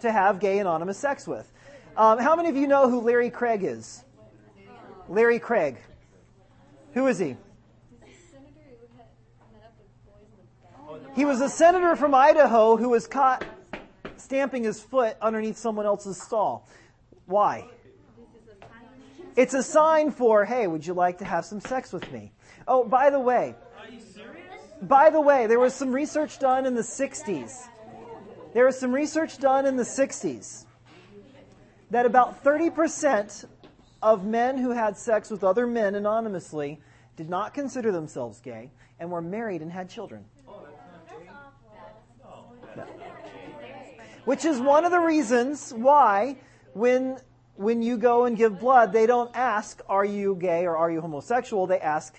to 0.00 0.10
have 0.10 0.40
gay 0.40 0.58
anonymous 0.58 0.98
sex 0.98 1.26
with. 1.26 1.52
Um, 1.96 2.18
how 2.18 2.34
many 2.36 2.48
of 2.48 2.56
you 2.56 2.66
know 2.66 2.88
who 2.88 3.00
Larry 3.00 3.30
Craig 3.30 3.62
is? 3.64 4.04
Larry 5.08 5.38
Craig. 5.38 5.76
Who 6.94 7.06
is 7.06 7.18
he? 7.18 7.36
He 11.14 11.24
was 11.24 11.40
a 11.40 11.48
senator 11.48 11.94
from 11.96 12.14
Idaho 12.14 12.76
who 12.76 12.88
was 12.88 13.06
caught 13.06 13.44
stamping 14.16 14.64
his 14.64 14.80
foot 14.80 15.16
underneath 15.20 15.56
someone 15.56 15.86
else's 15.86 16.20
stall. 16.20 16.68
Why? 17.26 17.68
It's 19.36 19.54
a 19.54 19.62
sign 19.62 20.10
for, 20.10 20.44
hey, 20.44 20.66
would 20.66 20.86
you 20.86 20.94
like 20.94 21.18
to 21.18 21.24
have 21.24 21.44
some 21.44 21.60
sex 21.60 21.92
with 21.92 22.10
me? 22.12 22.32
Oh, 22.66 22.84
by 22.84 23.10
the 23.10 23.20
way, 23.20 23.54
by 24.82 25.10
the 25.10 25.20
way, 25.20 25.46
there 25.46 25.60
was 25.60 25.74
some 25.74 25.92
research 25.92 26.38
done 26.38 26.66
in 26.66 26.74
the 26.74 26.82
60s. 26.82 27.68
There 28.52 28.66
was 28.66 28.78
some 28.78 28.92
research 28.92 29.38
done 29.38 29.64
in 29.64 29.76
the 29.76 29.84
60s 29.84 30.66
that 31.90 32.06
about 32.06 32.42
30% 32.42 33.44
of 34.02 34.24
men 34.24 34.58
who 34.58 34.70
had 34.70 34.96
sex 34.96 35.30
with 35.30 35.44
other 35.44 35.66
men 35.66 35.94
anonymously 35.94 36.80
did 37.16 37.30
not 37.30 37.54
consider 37.54 37.92
themselves 37.92 38.40
gay 38.40 38.70
and 38.98 39.10
were 39.10 39.22
married 39.22 39.62
and 39.62 39.70
had 39.70 39.88
children. 39.88 40.24
Which 44.24 44.44
is 44.44 44.60
one 44.60 44.84
of 44.84 44.90
the 44.90 45.00
reasons 45.00 45.72
why 45.72 46.36
when 46.74 47.18
when 47.56 47.82
you 47.82 47.98
go 47.98 48.24
and 48.24 48.36
give 48.36 48.58
blood, 48.58 48.92
they 48.92 49.06
don't 49.06 49.30
ask, 49.34 49.82
are 49.88 50.04
you 50.04 50.34
gay 50.36 50.64
or 50.64 50.76
are 50.76 50.90
you 50.90 51.00
homosexual? 51.00 51.66
They 51.66 51.78
ask, 51.78 52.18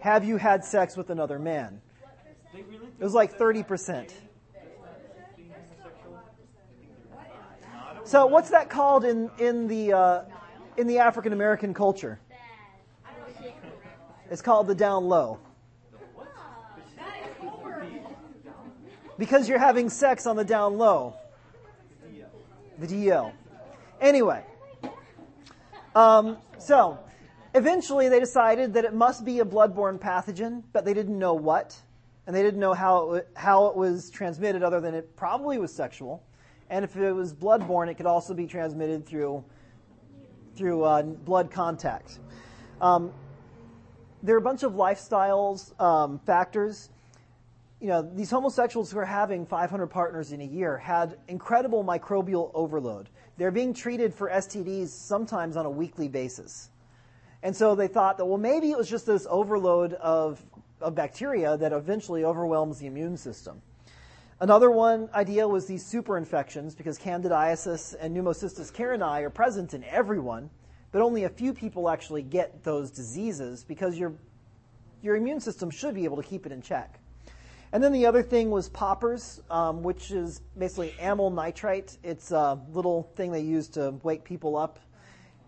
have 0.00 0.24
you 0.24 0.36
had 0.36 0.64
sex 0.64 0.96
with 0.96 1.10
another 1.10 1.38
man? 1.38 1.80
It 2.54 3.04
was 3.04 3.14
like 3.14 3.38
30%. 3.38 4.12
So 8.04 8.26
what's 8.26 8.50
that 8.50 8.70
called 8.70 9.04
in, 9.04 9.30
in 9.38 9.66
the, 9.66 9.92
uh, 9.92 10.22
in 10.76 10.86
the 10.86 10.98
African 10.98 11.32
American 11.32 11.74
culture? 11.74 12.20
It's 14.30 14.42
called 14.42 14.66
the 14.66 14.74
down 14.74 15.06
low. 15.06 15.38
Because 19.18 19.48
you're 19.48 19.58
having 19.58 19.88
sex 19.88 20.26
on 20.26 20.36
the 20.36 20.44
down 20.44 20.78
low. 20.78 21.14
The 22.78 22.86
DL. 22.86 23.32
Anyway. 24.00 24.44
Um, 25.94 26.36
so, 26.58 26.98
eventually 27.56 28.08
they 28.08 28.20
decided 28.20 28.74
that 28.74 28.84
it 28.84 28.94
must 28.94 29.24
be 29.24 29.40
a 29.40 29.44
bloodborne 29.44 29.98
pathogen, 29.98 30.62
but 30.72 30.84
they 30.84 30.94
didn't 30.94 31.18
know 31.18 31.34
what. 31.34 31.76
And 32.26 32.34
they 32.34 32.42
didn't 32.42 32.60
know 32.60 32.74
how 32.74 33.14
it, 33.14 33.28
how 33.34 33.66
it 33.66 33.76
was 33.76 34.10
transmitted 34.10 34.62
other 34.62 34.80
than 34.80 34.94
it 34.94 35.16
probably 35.16 35.58
was 35.58 35.72
sexual. 35.72 36.22
And 36.70 36.84
if 36.84 36.96
it 36.96 37.12
was 37.12 37.32
bloodborne, 37.32 37.88
it 37.88 37.94
could 37.94 38.06
also 38.06 38.34
be 38.34 38.46
transmitted 38.46 39.06
through, 39.06 39.44
through 40.56 40.82
uh, 40.82 41.02
blood 41.02 41.50
contact. 41.50 42.18
Um, 42.80 43.12
there 44.22 44.34
are 44.34 44.38
a 44.38 44.42
bunch 44.42 44.64
of 44.64 44.72
lifestyles, 44.72 45.78
um, 45.80 46.18
factors 46.26 46.90
you 47.80 47.88
know, 47.88 48.02
these 48.02 48.30
homosexuals 48.30 48.90
who 48.90 48.98
are 48.98 49.04
having 49.04 49.44
500 49.44 49.86
partners 49.88 50.32
in 50.32 50.40
a 50.40 50.44
year 50.44 50.78
had 50.78 51.18
incredible 51.28 51.84
microbial 51.84 52.50
overload. 52.54 53.10
They're 53.36 53.50
being 53.50 53.74
treated 53.74 54.14
for 54.14 54.30
STDs 54.30 54.88
sometimes 54.88 55.56
on 55.56 55.66
a 55.66 55.70
weekly 55.70 56.08
basis. 56.08 56.70
And 57.46 57.54
so 57.54 57.76
they 57.76 57.86
thought 57.86 58.18
that, 58.18 58.24
well, 58.24 58.38
maybe 58.38 58.72
it 58.72 58.76
was 58.76 58.90
just 58.90 59.06
this 59.06 59.24
overload 59.30 59.92
of, 59.92 60.44
of 60.80 60.96
bacteria 60.96 61.56
that 61.56 61.72
eventually 61.72 62.24
overwhelms 62.24 62.80
the 62.80 62.88
immune 62.88 63.16
system. 63.16 63.62
Another 64.40 64.68
one 64.68 65.08
idea 65.14 65.46
was 65.46 65.64
these 65.64 65.86
super 65.86 66.18
infections 66.18 66.74
because 66.74 66.98
candidiasis 66.98 67.94
and 68.00 68.16
pneumocystis 68.16 68.72
carinii 68.72 69.22
are 69.22 69.30
present 69.30 69.74
in 69.74 69.84
everyone, 69.84 70.50
but 70.90 71.02
only 71.02 71.22
a 71.22 71.28
few 71.28 71.54
people 71.54 71.88
actually 71.88 72.22
get 72.22 72.64
those 72.64 72.90
diseases 72.90 73.62
because 73.62 73.96
your, 73.96 74.14
your 75.00 75.14
immune 75.14 75.38
system 75.38 75.70
should 75.70 75.94
be 75.94 76.02
able 76.02 76.16
to 76.16 76.24
keep 76.24 76.46
it 76.46 76.50
in 76.50 76.60
check. 76.60 76.98
And 77.70 77.80
then 77.80 77.92
the 77.92 78.06
other 78.06 78.24
thing 78.24 78.50
was 78.50 78.68
poppers, 78.68 79.40
um, 79.50 79.84
which 79.84 80.10
is 80.10 80.40
basically 80.58 80.96
amyl 80.98 81.30
nitrite. 81.30 81.96
It's 82.02 82.32
a 82.32 82.58
little 82.72 83.04
thing 83.14 83.30
they 83.30 83.42
use 83.42 83.68
to 83.68 83.94
wake 84.02 84.24
people 84.24 84.56
up. 84.56 84.80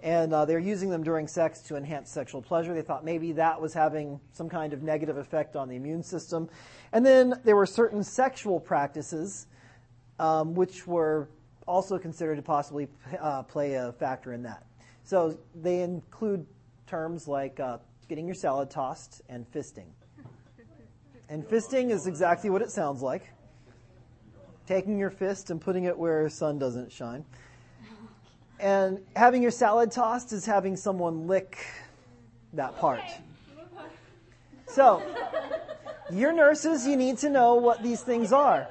And 0.02 0.32
uh, 0.32 0.44
they're 0.44 0.58
using 0.58 0.90
them 0.90 1.02
during 1.02 1.26
sex 1.26 1.60
to 1.62 1.76
enhance 1.76 2.10
sexual 2.10 2.40
pleasure. 2.40 2.72
They 2.72 2.82
thought 2.82 3.04
maybe 3.04 3.32
that 3.32 3.60
was 3.60 3.74
having 3.74 4.20
some 4.32 4.48
kind 4.48 4.72
of 4.72 4.82
negative 4.82 5.16
effect 5.16 5.56
on 5.56 5.68
the 5.68 5.76
immune 5.76 6.02
system. 6.02 6.48
And 6.92 7.04
then 7.04 7.34
there 7.44 7.56
were 7.56 7.66
certain 7.66 8.04
sexual 8.04 8.60
practices 8.60 9.46
um, 10.18 10.54
which 10.54 10.86
were 10.86 11.28
also 11.66 11.98
considered 11.98 12.36
to 12.36 12.42
possibly 12.42 12.88
uh, 13.20 13.42
play 13.42 13.74
a 13.74 13.92
factor 13.92 14.32
in 14.32 14.42
that. 14.42 14.64
So 15.04 15.38
they 15.54 15.82
include 15.82 16.46
terms 16.86 17.28
like 17.28 17.60
uh, 17.60 17.78
getting 18.08 18.26
your 18.26 18.34
salad 18.34 18.70
tossed 18.70 19.22
and 19.28 19.50
fisting. 19.52 19.86
And 21.28 21.44
fisting 21.44 21.90
is 21.90 22.06
exactly 22.06 22.48
what 22.50 22.62
it 22.62 22.70
sounds 22.70 23.02
like. 23.02 23.30
Taking 24.66 24.98
your 24.98 25.10
fist 25.10 25.50
and 25.50 25.60
putting 25.60 25.84
it 25.84 25.96
where 25.96 26.24
the 26.24 26.30
sun 26.30 26.58
doesn't 26.58 26.90
shine. 26.90 27.24
And 28.60 29.00
having 29.14 29.42
your 29.42 29.50
salad 29.50 29.92
tossed 29.92 30.32
is 30.32 30.44
having 30.44 30.76
someone 30.76 31.26
lick 31.26 31.58
that 32.52 32.78
part. 32.78 33.02
So, 34.66 35.02
you're 36.12 36.32
nurses, 36.32 36.86
you 36.86 36.96
need 36.96 37.18
to 37.18 37.30
know 37.30 37.54
what 37.54 37.82
these 37.82 38.00
things 38.00 38.32
are. 38.32 38.68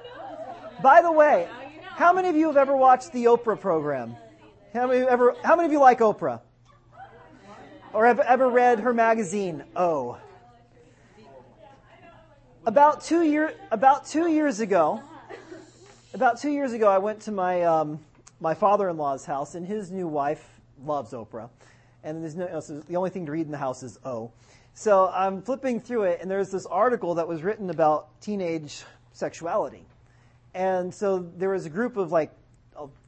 By 0.81 1.01
the 1.01 1.11
way, 1.11 1.47
how 1.83 2.13
many 2.13 2.29
of 2.29 2.35
you 2.35 2.47
have 2.47 2.57
ever 2.57 2.75
watched 2.75 3.11
the 3.13 3.25
Oprah 3.25 3.59
program? 3.59 4.15
How 4.73 4.87
many, 4.87 4.99
ever, 5.07 5.35
how 5.43 5.55
many 5.55 5.65
of 5.65 5.71
you 5.71 5.79
like 5.79 5.99
Oprah? 5.99 6.41
Or 7.93 8.05
have 8.05 8.19
ever 8.19 8.49
read 8.49 8.79
her 8.81 8.93
magazine, 8.93 9.63
Oh? 9.75 10.17
about 12.67 13.01
two 13.01 13.21
year 13.21 13.53
about 13.71 14.05
two 14.05 14.29
years 14.29 14.59
ago, 14.59 15.01
about 16.13 16.39
two 16.39 16.51
years 16.51 16.73
ago, 16.73 16.89
I 16.89 16.97
went 16.97 17.21
to 17.21 17.31
my 17.31 17.63
um, 17.63 17.99
my 18.39 18.53
father-in-law's 18.53 19.25
house, 19.25 19.55
and 19.55 19.65
his 19.65 19.91
new 19.91 20.07
wife 20.07 20.59
loves 20.83 21.11
Oprah, 21.11 21.49
and 22.03 22.23
there's 22.23 22.35
no 22.35 22.59
so 22.59 22.79
the 22.81 22.95
only 22.95 23.09
thing 23.09 23.25
to 23.25 23.31
read 23.31 23.45
in 23.45 23.51
the 23.51 23.57
house 23.57 23.83
is 23.83 23.97
O. 24.05 24.31
So 24.73 25.09
I'm 25.09 25.41
flipping 25.41 25.79
through 25.79 26.03
it, 26.03 26.19
and 26.21 26.29
there's 26.29 26.51
this 26.51 26.65
article 26.67 27.15
that 27.15 27.27
was 27.27 27.41
written 27.41 27.69
about 27.69 28.21
teenage 28.21 28.83
sexuality, 29.13 29.85
and 30.53 30.93
so 30.93 31.19
there 31.37 31.49
was 31.49 31.65
a 31.65 31.69
group 31.69 31.97
of 31.97 32.11
like 32.11 32.31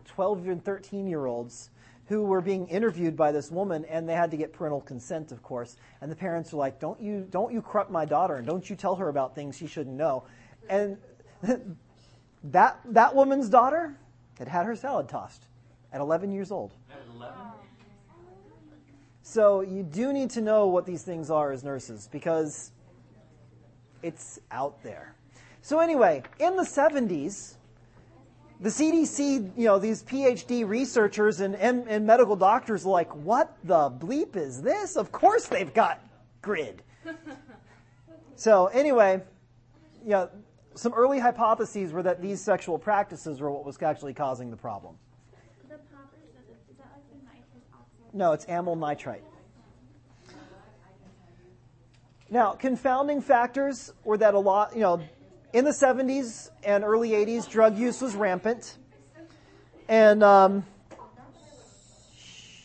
12 0.06 0.48
and 0.48 0.64
13 0.64 1.08
year 1.08 1.26
olds 1.26 1.70
who 2.08 2.24
were 2.24 2.42
being 2.42 2.68
interviewed 2.68 3.16
by 3.16 3.32
this 3.32 3.52
woman, 3.52 3.86
and 3.86 4.10
they 4.10 4.14
had 4.14 4.32
to 4.32 4.38
get 4.38 4.52
parental 4.52 4.82
consent, 4.82 5.32
of 5.32 5.44
course. 5.44 5.78
And 6.02 6.12
the 6.12 6.16
parents 6.16 6.52
were 6.52 6.58
like, 6.58 6.80
"Don't 6.80 7.00
you, 7.00 7.28
don't 7.30 7.54
you 7.54 7.62
corrupt 7.62 7.92
my 7.92 8.04
daughter, 8.04 8.36
and 8.36 8.48
don't 8.48 8.68
you 8.68 8.76
tell 8.76 8.96
her 8.96 9.10
about 9.10 9.36
things 9.36 9.56
she 9.56 9.68
shouldn't 9.68 9.96
know." 9.96 10.24
And 10.68 10.98
that 12.44 12.80
that 12.86 13.16
woman's 13.16 13.48
daughter 13.48 13.96
had 14.40 14.48
had 14.48 14.66
her 14.66 14.76
salad 14.76 15.08
tossed 15.08 15.46
at 15.94 16.02
11 16.02 16.32
years 16.32 16.52
old. 16.52 16.74
At 16.92 17.00
11? 17.16 17.36
So 19.22 19.62
you 19.62 19.84
do 19.84 20.12
need 20.12 20.32
to 20.32 20.42
know 20.42 20.68
what 20.68 20.86
these 20.86 21.04
things 21.04 21.30
are 21.30 21.52
as 21.52 21.64
nurses 21.64 22.10
because 22.12 22.72
it's 24.02 24.40
out 24.50 24.82
there. 24.82 25.14
So 25.62 25.80
anyway, 25.80 26.24
in 26.40 26.56
the 26.56 26.64
70s, 26.64 27.56
the 28.62 28.70
CDC, 28.70 29.52
you 29.56 29.66
know, 29.66 29.78
these 29.78 30.04
PhD 30.04 30.68
researchers 30.68 31.42
and, 31.42 31.56
and, 31.56 31.88
and 31.88 32.08
medical 32.08 32.36
doctors 32.36 32.86
are 32.86 32.90
like, 32.90 33.14
what 33.16 33.56
the 33.64 33.90
bleep 33.92 34.36
is 34.36 34.62
this? 34.62 34.96
Of 34.98 35.12
course 35.12 35.46
they've 35.46 35.74
got 35.74 36.02
grid. 36.42 36.82
so 38.36 38.68
anyway, 38.68 39.22
you 40.04 40.10
know, 40.10 40.30
some 40.80 40.94
early 40.94 41.20
hypotheses 41.20 41.92
were 41.92 42.04
that 42.04 42.22
these 42.22 42.40
sexual 42.40 42.80
practices 42.80 43.42
were 43.42 43.52
what 43.52 43.66
was 43.66 43.82
actually 43.82 44.14
causing 44.14 44.50
the 44.50 44.56
problem. 44.56 44.96
The 45.68 45.76
poppers, 45.76 46.24
is 46.70 46.78
that 46.78 46.88
like 46.94 47.04
the 47.12 47.18
nitrous 47.26 47.68
oxide? 47.74 48.14
No, 48.14 48.32
it's 48.32 48.46
amyl 48.48 48.78
nitrite. 48.78 49.24
Now, 52.30 52.54
confounding 52.54 53.22
factors 53.22 53.92
were 54.06 54.18
that 54.20 54.36
a 54.36 54.40
lot, 54.40 54.74
you 54.74 54.82
know, 54.82 55.02
in 55.52 55.66
the 55.66 55.72
70s 55.72 56.50
and 56.64 56.86
early 56.86 57.10
80s, 57.10 57.50
drug 57.50 57.78
use 57.78 58.02
was 58.02 58.16
rampant. 58.16 58.78
And 59.90 60.24
um, 60.24 60.64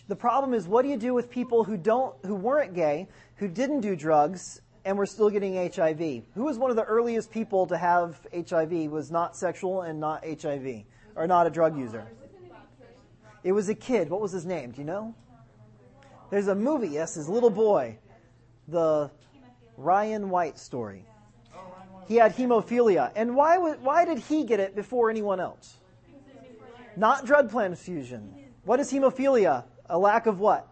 the 0.06 0.14
problem 0.14 0.54
is, 0.54 0.68
what 0.68 0.83
do 0.83 0.88
you 0.88 0.99
do 0.99 1.14
with 1.14 1.30
people 1.30 1.64
who 1.64 1.76
don't, 1.76 2.14
who 2.25 2.37
weren't 2.37 2.75
gay, 2.75 3.09
who 3.37 3.49
didn't 3.49 3.80
do 3.80 3.97
drugs, 3.97 4.61
and 4.84 4.96
we're 4.98 5.06
still 5.06 5.30
getting 5.30 5.54
HIV? 5.56 5.98
Who 6.34 6.44
was 6.44 6.58
one 6.58 6.70
of 6.70 6.76
the 6.76 6.84
earliest 6.84 7.30
people 7.30 7.66
to 7.66 7.76
have 7.76 8.26
HIV? 8.32 8.90
Was 8.90 9.10
not 9.10 9.36
sexual 9.36 9.82
and 9.82 9.98
not 10.00 10.24
HIV, 10.24 10.84
or 11.16 11.26
not 11.26 11.46
a 11.46 11.50
drug 11.50 11.76
user. 11.78 12.06
It 13.42 13.52
was 13.52 13.68
a 13.68 13.74
kid. 13.74 14.08
What 14.10 14.20
was 14.20 14.32
his 14.32 14.46
name? 14.46 14.70
Do 14.70 14.80
you 14.80 14.86
know? 14.86 15.14
There's 16.30 16.48
a 16.48 16.54
movie. 16.54 16.88
Yes, 16.88 17.14
his 17.14 17.28
little 17.28 17.50
boy, 17.50 17.98
the 18.68 19.10
Ryan 19.76 20.30
White 20.30 20.58
story. 20.58 21.04
He 22.06 22.16
had 22.16 22.34
hemophilia, 22.36 23.12
and 23.16 23.34
why? 23.34 23.56
wa- 23.58 23.76
Why 23.80 24.04
did 24.04 24.18
he 24.18 24.44
get 24.44 24.60
it 24.60 24.74
before 24.76 25.08
anyone 25.10 25.40
else? 25.40 25.76
Not 26.96 27.24
drug 27.26 27.50
transfusion. 27.50 28.34
What 28.64 28.78
is 28.80 28.92
hemophilia? 28.92 29.64
A 29.88 29.98
lack 29.98 30.26
of 30.26 30.38
what? 30.40 30.68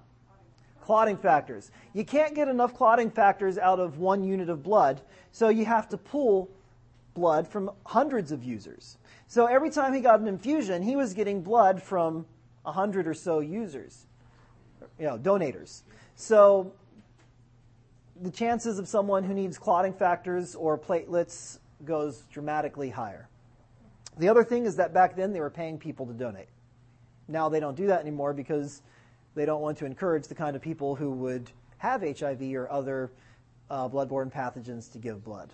Clotting 0.82 1.16
factors. 1.16 1.70
You 1.94 2.04
can't 2.04 2.34
get 2.34 2.48
enough 2.48 2.74
clotting 2.74 3.10
factors 3.10 3.56
out 3.56 3.78
of 3.78 3.98
one 3.98 4.24
unit 4.24 4.48
of 4.48 4.62
blood, 4.62 5.00
so 5.30 5.48
you 5.48 5.64
have 5.64 5.88
to 5.90 5.96
pull 5.96 6.50
blood 7.14 7.46
from 7.46 7.70
hundreds 7.86 8.32
of 8.32 8.42
users. 8.42 8.98
So 9.28 9.46
every 9.46 9.70
time 9.70 9.94
he 9.94 10.00
got 10.00 10.20
an 10.20 10.26
infusion, 10.26 10.82
he 10.82 10.96
was 10.96 11.14
getting 11.14 11.42
blood 11.42 11.82
from 11.82 12.26
a 12.64 12.72
hundred 12.72 13.06
or 13.06 13.14
so 13.14 13.40
users, 13.40 14.06
you 14.98 15.06
know, 15.06 15.18
donators. 15.18 15.82
So 16.16 16.72
the 18.20 18.30
chances 18.30 18.78
of 18.78 18.88
someone 18.88 19.24
who 19.24 19.34
needs 19.34 19.58
clotting 19.58 19.92
factors 19.92 20.54
or 20.54 20.78
platelets 20.78 21.58
goes 21.84 22.22
dramatically 22.30 22.90
higher. 22.90 23.28
The 24.18 24.28
other 24.28 24.44
thing 24.44 24.66
is 24.66 24.76
that 24.76 24.92
back 24.92 25.16
then 25.16 25.32
they 25.32 25.40
were 25.40 25.50
paying 25.50 25.78
people 25.78 26.06
to 26.06 26.12
donate. 26.12 26.48
Now 27.28 27.48
they 27.48 27.60
don't 27.60 27.76
do 27.76 27.86
that 27.86 28.00
anymore 28.00 28.32
because 28.34 28.82
they 29.34 29.44
don't 29.44 29.60
want 29.60 29.78
to 29.78 29.86
encourage 29.86 30.26
the 30.28 30.34
kind 30.34 30.56
of 30.56 30.62
people 30.62 30.94
who 30.94 31.10
would 31.12 31.50
have 31.78 32.02
HIV 32.02 32.42
or 32.54 32.70
other 32.70 33.10
uh, 33.70 33.88
bloodborne 33.88 34.32
pathogens 34.32 34.92
to 34.92 34.98
give 34.98 35.24
blood. 35.24 35.52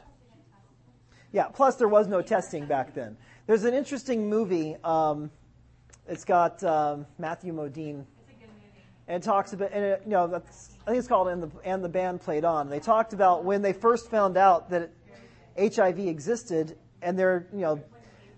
Yeah, 1.32 1.48
plus 1.48 1.76
there 1.76 1.88
was 1.88 2.06
no 2.08 2.22
testing 2.22 2.66
back 2.66 2.94
then. 2.94 3.16
There's 3.46 3.64
an 3.64 3.74
interesting 3.74 4.28
movie. 4.28 4.76
Um, 4.82 5.30
it's 6.06 6.24
got 6.24 6.62
um, 6.64 7.06
Matthew 7.18 7.52
Modine. 7.52 8.04
And 9.06 9.22
it 9.22 9.26
talks 9.26 9.54
about, 9.54 9.72
and 9.72 9.84
it, 9.84 10.02
you 10.04 10.10
know, 10.10 10.24
I 10.26 10.38
think 10.90 10.98
it's 10.98 11.08
called 11.08 11.28
"And 11.28 11.42
the 11.42 11.50
and 11.64 11.82
the 11.82 11.88
band 11.88 12.20
played 12.20 12.44
on." 12.44 12.68
They 12.68 12.78
talked 12.78 13.14
about 13.14 13.42
when 13.42 13.62
they 13.62 13.72
first 13.72 14.10
found 14.10 14.36
out 14.36 14.68
that 14.68 14.90
HIV 15.58 16.00
existed, 16.00 16.76
and 17.00 17.18
they're, 17.18 17.46
you 17.52 17.60
know, 17.60 17.82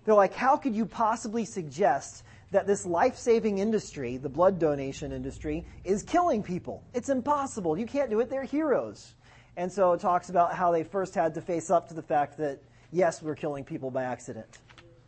they're 0.05 0.14
like, 0.14 0.33
how 0.33 0.57
could 0.57 0.74
you 0.74 0.87
possibly 0.87 1.44
suggest 1.44 2.24
that 2.50 2.66
this 2.66 2.84
life-saving 2.84 3.58
industry, 3.58 4.16
the 4.16 4.28
blood 4.28 4.58
donation 4.58 5.12
industry, 5.12 5.64
is 5.84 6.02
killing 6.02 6.42
people? 6.42 6.82
It's 6.94 7.08
impossible. 7.08 7.78
You 7.78 7.86
can't 7.86 8.10
do 8.10 8.20
it. 8.20 8.28
They're 8.28 8.44
heroes. 8.44 9.14
And 9.56 9.72
so 9.72 9.92
it 9.92 10.00
talks 10.00 10.30
about 10.30 10.54
how 10.54 10.72
they 10.72 10.82
first 10.82 11.14
had 11.14 11.34
to 11.34 11.40
face 11.40 11.70
up 11.70 11.88
to 11.88 11.94
the 11.94 12.02
fact 12.02 12.38
that 12.38 12.60
yes, 12.92 13.22
we're 13.22 13.34
killing 13.34 13.64
people 13.64 13.90
by 13.90 14.04
accident, 14.04 14.58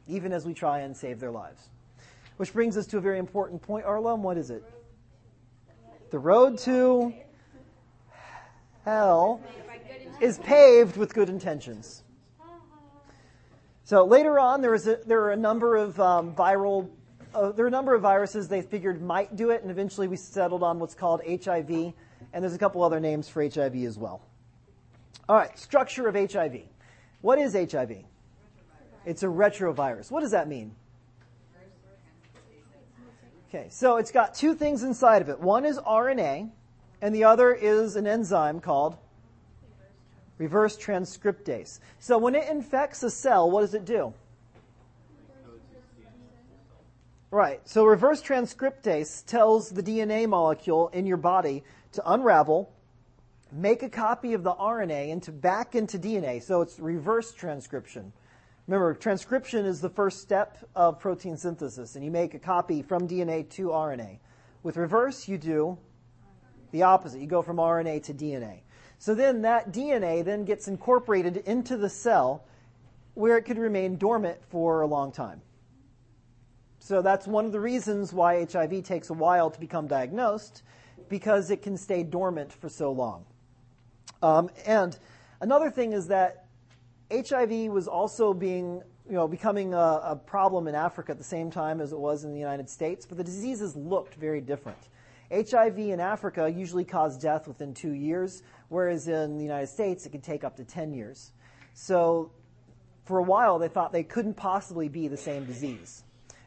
even 0.07 0.33
as 0.33 0.47
we 0.47 0.55
try 0.55 0.81
and 0.81 0.97
save 0.97 1.21
their 1.21 1.31
lives. 1.31 1.69
Which 2.37 2.53
brings 2.53 2.77
us 2.77 2.87
to 2.89 2.99
a 2.99 3.01
very 3.01 3.19
important 3.19 3.63
point, 3.63 3.85
Arlum. 3.87 4.23
What 4.23 4.37
is 4.37 4.51
it? 4.51 4.65
The 6.11 6.19
road 6.19 6.59
to 6.59 7.13
hell 8.85 9.41
is 10.21 10.39
paved 10.39 10.97
with 10.97 11.15
good 11.15 11.29
intentions. 11.29 12.03
So 13.85 14.05
later 14.05 14.39
on, 14.39 14.61
there, 14.61 14.71
was 14.71 14.87
a, 14.87 14.99
there 15.07 15.23
are 15.23 15.33
a 15.33 15.37
number 15.37 15.77
of 15.77 15.99
um, 16.01 16.35
viral, 16.35 16.89
uh, 17.35 17.53
there 17.53 17.65
are 17.65 17.69
a 17.69 17.71
number 17.71 17.95
of 17.95 18.03
viruses 18.03 18.49
they 18.49 18.63
figured 18.63 19.03
might 19.03 19.37
do 19.37 19.51
it, 19.51 19.63
and 19.63 19.71
eventually 19.71 20.09
we 20.09 20.17
settled 20.17 20.63
on 20.63 20.79
what's 20.79 20.95
called 20.95 21.23
HIV, 21.27 21.71
and 21.71 22.43
there's 22.43 22.55
a 22.55 22.59
couple 22.59 22.83
other 22.83 23.01
names 23.01 23.29
for 23.29 23.43
HIV 23.43 23.77
as 23.77 23.99
well. 23.99 24.23
All 25.29 25.37
right, 25.37 25.57
structure 25.59 26.09
of 26.09 26.15
HIV. 26.15 26.63
What 27.21 27.39
is 27.39 27.55
HIV? 27.55 28.05
It's 29.05 29.23
a 29.23 29.27
retrovirus. 29.27 30.11
What 30.11 30.21
does 30.21 30.33
that 30.33 30.49
mean? 30.49 30.75
Okay, 33.49 33.67
so 33.69 33.97
it's 33.97 34.11
got 34.11 34.35
two 34.35 34.55
things 34.55 34.83
inside 34.83 35.21
of 35.21 35.29
it. 35.29 35.39
One 35.39 35.65
is 35.65 35.79
RNA, 35.79 36.51
and 37.03 37.15
the 37.15 37.25
other 37.25 37.53
is 37.53 37.97
an 37.97 38.07
enzyme 38.07 38.61
called 38.61 38.97
reverse 40.39 40.77
transcriptase. 40.77 41.79
So 41.99 42.19
when 42.19 42.35
it 42.35 42.49
infects 42.49 43.03
a 43.03 43.11
cell, 43.11 43.51
what 43.51 43.61
does 43.61 43.75
it 43.75 43.85
do? 43.85 44.15
Right. 47.33 47.67
So 47.67 47.87
reverse 47.87 48.21
transcriptase 48.23 49.25
tells 49.25 49.71
the 49.71 49.83
DNA 49.83 50.29
molecule 50.29 50.89
in 50.89 51.07
your 51.07 51.17
body 51.17 51.65
to 51.93 52.13
unravel, 52.13 52.71
make 53.51 53.83
a 53.83 53.89
copy 53.89 54.35
of 54.35 54.43
the 54.43 54.53
RNA 54.53 55.09
into 55.09 55.33
back 55.33 55.75
into 55.75 55.99
DNA. 55.99 56.43
So 56.43 56.61
it's 56.61 56.79
reverse 56.79 57.33
transcription. 57.33 58.13
Remember, 58.67 58.93
transcription 58.93 59.65
is 59.65 59.81
the 59.81 59.89
first 59.89 60.21
step 60.21 60.59
of 60.77 61.01
protein 61.01 61.39
synthesis, 61.39 61.97
and 61.97 62.05
you 62.05 62.11
make 62.11 62.35
a 62.35 62.39
copy 62.39 62.83
from 62.83 63.09
DNA 63.09 63.49
to 63.53 63.69
RNA. 63.69 64.19
With 64.63 64.77
reverse, 64.77 65.27
you 65.27 65.39
do 65.39 65.79
the 66.71 66.83
opposite. 66.83 67.23
You 67.23 67.29
go 67.29 67.41
from 67.41 67.57
RNA 67.57 68.03
to 68.05 68.13
DNA. 68.15 68.61
So 68.99 69.15
then 69.15 69.41
that 69.41 69.73
DNA 69.73 70.23
then 70.23 70.45
gets 70.45 70.69
incorporated 70.69 71.39
into 71.39 71.79
the 71.79 71.89
cell 71.89 72.45
where 73.15 73.39
it 73.39 73.45
could 73.45 73.57
remain 73.57 73.97
dormant 73.97 74.45
for 74.51 74.83
a 74.83 74.87
long 74.87 75.13
time. 75.13 75.41
So 76.85 77.01
that's 77.01 77.29
one 77.29 77.47
of 77.47 77.53
the 77.53 77.61
reasons 77.61 78.13
why 78.13 78.45
HIV 78.45 78.83
takes 78.83 79.09
a 79.11 79.13
while 79.13 79.51
to 79.51 79.61
become 79.61 79.87
diagnosed, 79.87 80.65
because 81.09 81.53
it 81.53 81.63
can 81.63 81.77
stay 81.77 82.03
dormant 82.03 82.53
for 82.53 82.69
so 82.69 82.91
long. 82.91 83.25
Um, 84.21 84.51
and 84.67 84.99
another 85.41 85.71
thing 85.71 85.93
is 85.93 86.09
that 86.09 86.47
HIV 87.13 87.71
was 87.71 87.87
also 87.87 88.35
being, 88.35 88.83
you 89.09 89.15
know, 89.15 89.29
becoming 89.29 89.75
a, 89.75 90.01
a 90.03 90.17
problem 90.17 90.67
in 90.67 90.75
Africa 90.75 91.13
at 91.13 91.19
the 91.19 91.25
same 91.25 91.53
time 91.53 91.81
as 91.81 91.93
it 91.93 91.99
was 92.01 92.25
in 92.25 92.33
the 92.33 92.41
United 92.41 92.69
States, 92.69 93.07
but 93.07 93.17
the 93.17 93.23
diseases 93.23 93.77
looked 93.77 94.17
very 94.17 94.41
different. 94.41 94.89
HIV 95.33 95.79
in 95.79 96.01
Africa 96.01 96.51
usually 96.51 96.85
caused 96.85 97.21
death 97.21 97.47
within 97.47 97.75
two 97.75 97.93
years, 97.93 98.43
whereas 98.71 99.07
in 99.07 99.39
the 99.39 99.45
United 99.45 99.69
States 99.69 100.05
it 100.05 100.11
could 100.11 100.25
take 100.25 100.43
up 100.43 100.57
to 100.57 100.65
10 100.65 100.93
years. 100.93 101.31
So 101.75 102.33
for 103.05 103.19
a 103.19 103.23
while 103.23 103.61
they 103.61 103.69
thought 103.69 103.93
they 103.93 104.03
couldn't 104.03 104.35
possibly 104.35 104.89
be 104.89 105.07
the 105.07 105.17
same 105.17 105.45
disease. 105.45 106.03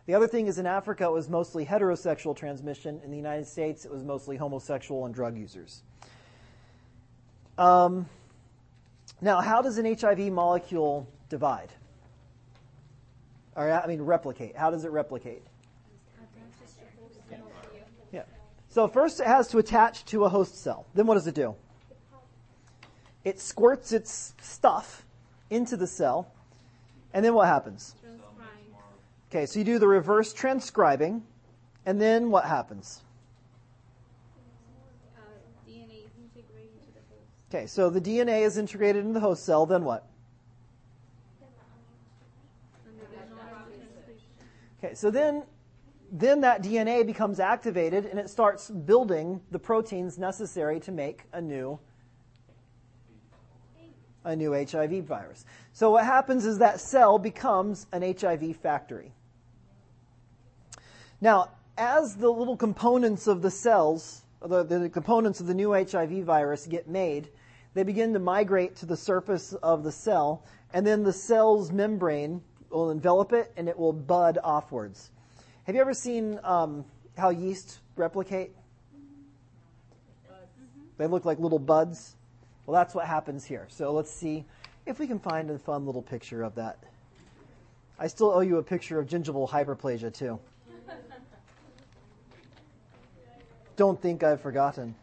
The 0.06 0.14
other 0.14 0.28
thing 0.28 0.48
is 0.48 0.60
in 0.60 0.68
Africa 0.68 1.06
it 1.06 1.12
was 1.12 1.30
mostly 1.30 1.66
heterosexual 1.66 2.36
transmission. 2.36 3.02
In 3.04 3.10
the 3.10 3.18
United 3.18 3.48
States 3.48 3.86
it 3.86 3.92
was 3.92 4.04
mostly 4.04 4.38
homosexual 4.38 5.06
and 5.06 5.14
drug 5.14 5.38
users. 5.38 5.82
Um, 7.58 8.08
now, 9.22 9.42
how 9.42 9.62
does 9.62 9.78
an 9.78 9.96
HIV 9.96 10.32
molecule 10.32 11.08
divide? 11.30 11.72
Or, 13.56 13.72
I 13.72 13.88
mean, 13.88 14.02
replicate. 14.02 14.56
How 14.56 14.70
does 14.70 14.84
it 14.84 14.92
replicate? 14.92 15.42
Yeah. 18.12 18.24
So 18.70 18.88
first 18.88 19.22
it 19.22 19.28
has 19.28 19.48
to 19.50 19.58
attach 19.58 20.06
to 20.06 20.26
a 20.26 20.30
host 20.30 20.62
cell. 20.62 20.86
Then 20.94 21.08
what 21.08 21.16
does 21.16 21.28
it 21.28 21.36
do? 21.36 21.56
It 23.24 23.40
squirts 23.40 23.92
its 23.92 24.36
stuff 24.42 25.06
into 25.50 25.78
the 25.78 25.88
cell. 25.88 26.32
And 27.14 27.24
then 27.24 27.34
what 27.34 27.48
happens? 27.48 27.96
Okay, 29.30 29.46
so 29.46 29.60
you 29.60 29.66
do 29.66 29.80
the 29.80 29.88
reverse 29.88 30.34
transcribing. 30.34 31.24
And 31.86 32.02
then 32.02 32.32
what 32.32 32.46
happens? 32.46 33.02
Uh, 35.16 35.22
DNA 35.68 36.06
is 36.06 36.12
integrated 36.18 36.72
into 36.80 36.94
the 36.94 37.02
host. 37.10 37.54
Okay, 37.54 37.68
so 37.68 37.90
the 37.90 38.02
DNA 38.02 38.42
is 38.44 38.58
integrated 38.58 39.02
into 39.02 39.14
the 39.14 39.20
host 39.20 39.46
cell. 39.46 39.66
Then 39.66 39.84
what? 39.84 40.08
And 42.88 42.98
the 43.00 43.36
non-transcription. 43.36 44.28
Okay, 44.84 44.96
so 44.96 45.12
then, 45.12 45.44
then 46.12 46.42
that 46.42 46.64
DNA 46.64 47.06
becomes 47.06 47.40
activated 47.40 48.06
and 48.06 48.20
it 48.20 48.30
starts 48.30 48.70
building 48.70 49.42
the 49.52 49.60
proteins 49.60 50.18
necessary 50.18 50.80
to 50.80 50.92
make 50.92 51.24
a 51.34 51.42
new 51.42 51.80
a 54.26 54.36
new 54.36 54.52
HIV 54.52 55.06
virus. 55.06 55.46
So 55.72 55.92
what 55.92 56.04
happens 56.04 56.46
is 56.46 56.58
that 56.58 56.82
cell 56.82 57.18
becomes 57.18 57.88
an 57.94 58.02
HIV 58.02 58.58
factory. 58.58 59.14
Now, 61.22 61.52
as 61.78 62.16
the 62.16 62.30
little 62.30 62.58
components 62.58 63.28
of 63.28 63.42
the 63.42 63.52
cells, 63.52 64.24
the, 64.42 64.64
the 64.64 64.90
components 64.90 65.40
of 65.40 65.48
the 65.48 65.54
new 65.54 65.72
HIV 65.72 66.24
virus 66.24 66.66
get 66.66 66.90
made, 66.90 67.30
they 67.74 67.84
begin 67.84 68.14
to 68.14 68.20
migrate 68.20 68.76
to 68.78 68.86
the 68.86 68.98
surface 68.98 69.54
of 69.54 69.84
the 69.84 69.92
cell, 69.92 70.44
and 70.74 70.86
then 70.86 71.04
the 71.04 71.14
cell's 71.14 71.72
membrane 71.72 72.42
will 72.70 72.90
envelop 72.90 73.32
it 73.34 73.54
and 73.58 73.70
it 73.70 73.78
will 73.78 73.94
bud 73.94 74.38
offwards. 74.44 75.10
Have 75.64 75.76
you 75.76 75.82
ever 75.82 75.94
seen 75.94 76.40
um, 76.44 76.86
how 77.18 77.30
yeast 77.30 77.80
replicate? 77.96 78.56
They 80.98 81.08
look 81.08 81.26
like 81.26 81.40
little 81.40 81.60
buds. 81.60 82.16
Well, 82.66 82.74
that's 82.74 82.96
what 82.96 83.06
happens 83.06 83.46
here. 83.46 83.68
So 83.70 83.92
let's 83.92 84.12
see 84.12 84.46
if 84.86 85.00
we 85.00 85.08
can 85.08 85.20
find 85.20 85.50
a 85.52 85.60
fun 85.60 85.86
little 85.86 86.02
picture 86.02 86.44
of 86.44 86.56
that. 86.56 86.80
I 88.00 88.08
still 88.08 88.32
owe 88.32 88.42
you 88.42 88.58
a 88.58 88.64
picture 88.64 89.00
of 89.00 89.08
gingival 89.08 89.50
hyperplasia, 89.50 90.14
too. 90.14 90.40
Don't 93.76 94.02
think 94.02 94.24
I've 94.24 94.42
forgotten. 94.42 94.96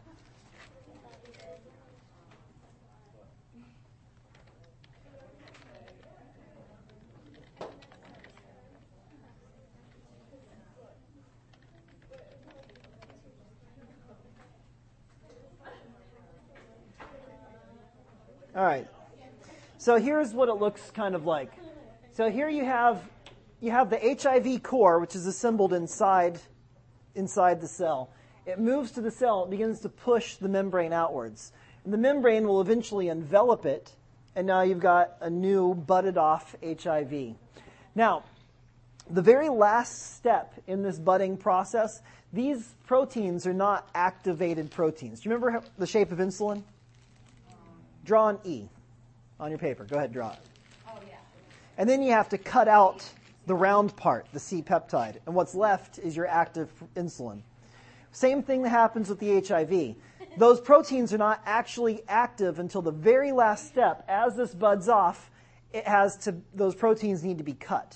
All 18.55 18.63
right. 18.63 18.87
So 19.83 19.97
here's 19.97 20.33
what 20.33 20.47
it 20.47 20.53
looks 20.53 20.91
kind 20.91 21.13
of 21.13 21.25
like. 21.25 21.51
So 22.13 22.29
here 22.29 22.47
you 22.47 22.63
have 22.63 23.03
you 23.59 23.71
have 23.71 23.89
the 23.89 23.99
HIV 23.99 24.63
core, 24.63 25.01
which 25.01 25.13
is 25.13 25.27
assembled 25.27 25.73
inside 25.73 26.39
inside 27.15 27.59
the 27.59 27.67
cell. 27.67 28.09
It 28.45 28.59
moves 28.59 28.91
to 28.91 29.01
the 29.01 29.11
cell, 29.11 29.43
it 29.43 29.49
begins 29.49 29.81
to 29.81 29.89
push 29.89 30.37
the 30.37 30.47
membrane 30.47 30.93
outwards. 30.93 31.51
And 31.83 31.91
the 31.91 31.97
membrane 31.97 32.47
will 32.47 32.61
eventually 32.61 33.09
envelop 33.09 33.65
it, 33.65 33.91
and 34.37 34.47
now 34.47 34.61
you've 34.61 34.79
got 34.79 35.17
a 35.19 35.29
new 35.29 35.73
budded 35.73 36.17
off 36.17 36.55
HIV. 36.63 37.35
Now, 37.93 38.23
the 39.09 39.21
very 39.21 39.49
last 39.49 40.15
step 40.15 40.53
in 40.65 40.81
this 40.81 40.97
budding 40.97 41.35
process, 41.35 42.01
these 42.31 42.73
proteins 42.87 43.45
are 43.45 43.53
not 43.53 43.89
activated 43.93 44.71
proteins. 44.71 45.19
Do 45.19 45.29
you 45.29 45.35
remember 45.35 45.61
the 45.77 45.87
shape 45.87 46.13
of 46.13 46.19
insulin? 46.19 46.63
Draw 48.05 48.29
an 48.29 48.39
E 48.45 48.69
on 49.39 49.49
your 49.49 49.59
paper. 49.59 49.83
Go 49.83 49.97
ahead, 49.97 50.11
draw 50.11 50.31
it. 50.31 50.39
Oh, 50.87 50.99
yeah. 51.07 51.15
And 51.77 51.89
then 51.89 52.01
you 52.01 52.11
have 52.11 52.29
to 52.29 52.37
cut 52.37 52.67
out 52.67 53.07
the 53.45 53.55
round 53.55 53.95
part, 53.95 54.27
the 54.31 54.39
C 54.39 54.61
peptide. 54.61 55.17
And 55.25 55.35
what's 55.35 55.55
left 55.55 55.99
is 55.99 56.15
your 56.15 56.27
active 56.27 56.69
insulin. 56.95 57.41
Same 58.11 58.43
thing 58.43 58.61
that 58.63 58.69
happens 58.69 59.09
with 59.09 59.19
the 59.19 59.41
HIV. 59.41 59.95
Those 60.37 60.61
proteins 60.61 61.13
are 61.13 61.17
not 61.17 61.41
actually 61.45 62.03
active 62.07 62.59
until 62.59 62.81
the 62.81 62.91
very 62.91 63.31
last 63.31 63.67
step. 63.67 64.03
As 64.07 64.35
this 64.35 64.53
buds 64.53 64.87
off, 64.87 65.29
it 65.73 65.87
has 65.87 66.17
to, 66.17 66.35
those 66.53 66.75
proteins 66.75 67.23
need 67.23 67.39
to 67.39 67.43
be 67.43 67.53
cut. 67.53 67.95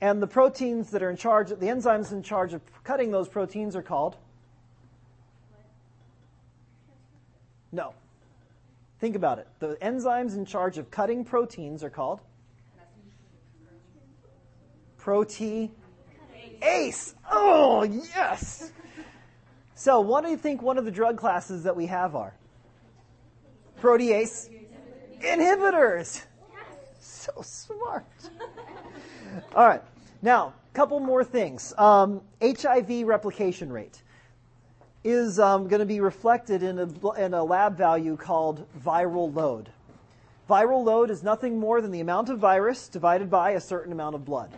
And 0.00 0.22
the 0.22 0.26
proteins 0.26 0.90
that 0.90 1.02
are 1.02 1.10
in 1.10 1.16
charge, 1.16 1.48
the 1.48 1.56
enzymes 1.56 2.12
in 2.12 2.22
charge 2.22 2.54
of 2.54 2.62
cutting 2.84 3.10
those 3.10 3.28
proteins 3.28 3.76
are 3.76 3.82
called? 3.82 4.16
No. 7.72 7.94
Think 9.00 9.16
about 9.16 9.38
it. 9.38 9.48
The 9.60 9.76
enzymes 9.80 10.36
in 10.36 10.44
charge 10.44 10.76
of 10.76 10.90
cutting 10.90 11.24
proteins 11.24 11.82
are 11.82 11.90
called? 11.90 12.20
Protease. 14.98 15.70
Oh, 17.30 17.82
yes! 17.82 18.72
So, 19.74 20.00
what 20.00 20.22
do 20.22 20.30
you 20.30 20.36
think 20.36 20.60
one 20.60 20.76
of 20.76 20.84
the 20.84 20.90
drug 20.90 21.16
classes 21.16 21.62
that 21.64 21.74
we 21.74 21.86
have 21.86 22.14
are? 22.14 22.34
Protease 23.80 24.50
inhibitors. 25.22 26.22
So 27.00 27.32
smart. 27.40 28.04
All 29.54 29.66
right. 29.66 29.82
Now, 30.20 30.52
a 30.70 30.74
couple 30.74 31.00
more 31.00 31.24
things. 31.24 31.72
Um, 31.78 32.20
HIV 32.42 33.06
replication 33.06 33.72
rate 33.72 34.02
is 35.02 35.38
um, 35.38 35.68
going 35.68 35.80
to 35.80 35.86
be 35.86 36.00
reflected 36.00 36.62
in 36.62 36.78
a, 36.78 37.10
in 37.12 37.34
a 37.34 37.42
lab 37.42 37.76
value 37.76 38.16
called 38.16 38.66
viral 38.78 39.34
load. 39.34 39.70
Viral 40.48 40.84
load 40.84 41.10
is 41.10 41.22
nothing 41.22 41.58
more 41.58 41.80
than 41.80 41.90
the 41.90 42.00
amount 42.00 42.28
of 42.28 42.38
virus 42.38 42.88
divided 42.88 43.30
by 43.30 43.52
a 43.52 43.60
certain 43.60 43.92
amount 43.92 44.14
of 44.14 44.24
blood. 44.24 44.52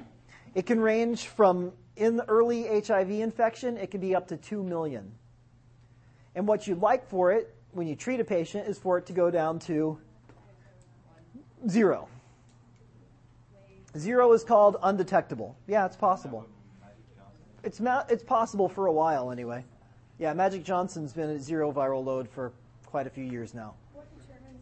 It 0.54 0.66
can 0.66 0.80
range 0.80 1.26
from 1.26 1.72
in 1.96 2.16
the 2.16 2.28
early 2.28 2.66
HIV 2.80 3.10
infection, 3.10 3.76
it 3.76 3.90
can 3.90 4.00
be 4.00 4.14
up 4.14 4.28
to 4.28 4.36
2 4.36 4.62
million. 4.62 5.12
And 6.34 6.48
what 6.48 6.66
you'd 6.66 6.80
like 6.80 7.06
for 7.08 7.32
it 7.32 7.54
when 7.72 7.86
you 7.86 7.94
treat 7.94 8.20
a 8.20 8.24
patient 8.24 8.66
is 8.66 8.78
for 8.78 8.98
it 8.98 9.06
to 9.06 9.12
go 9.12 9.30
down 9.30 9.58
to 9.60 9.98
zero. 11.68 12.08
Zero 13.96 14.32
is 14.32 14.42
called 14.42 14.78
undetectable. 14.82 15.54
Yeah, 15.66 15.84
it's 15.84 15.96
possible. 15.96 16.46
It's, 17.62 17.78
ma- 17.78 18.04
it's 18.08 18.24
possible 18.24 18.68
for 18.68 18.86
a 18.86 18.92
while 18.92 19.30
anyway. 19.30 19.64
Yeah, 20.18 20.32
Magic 20.34 20.62
Johnson's 20.62 21.12
been 21.12 21.30
at 21.30 21.40
zero 21.40 21.72
viral 21.72 22.04
load 22.04 22.28
for 22.28 22.52
quite 22.86 23.06
a 23.06 23.10
few 23.10 23.24
years 23.24 23.54
now. 23.54 23.74
What 23.94 24.06
determines 24.14 24.60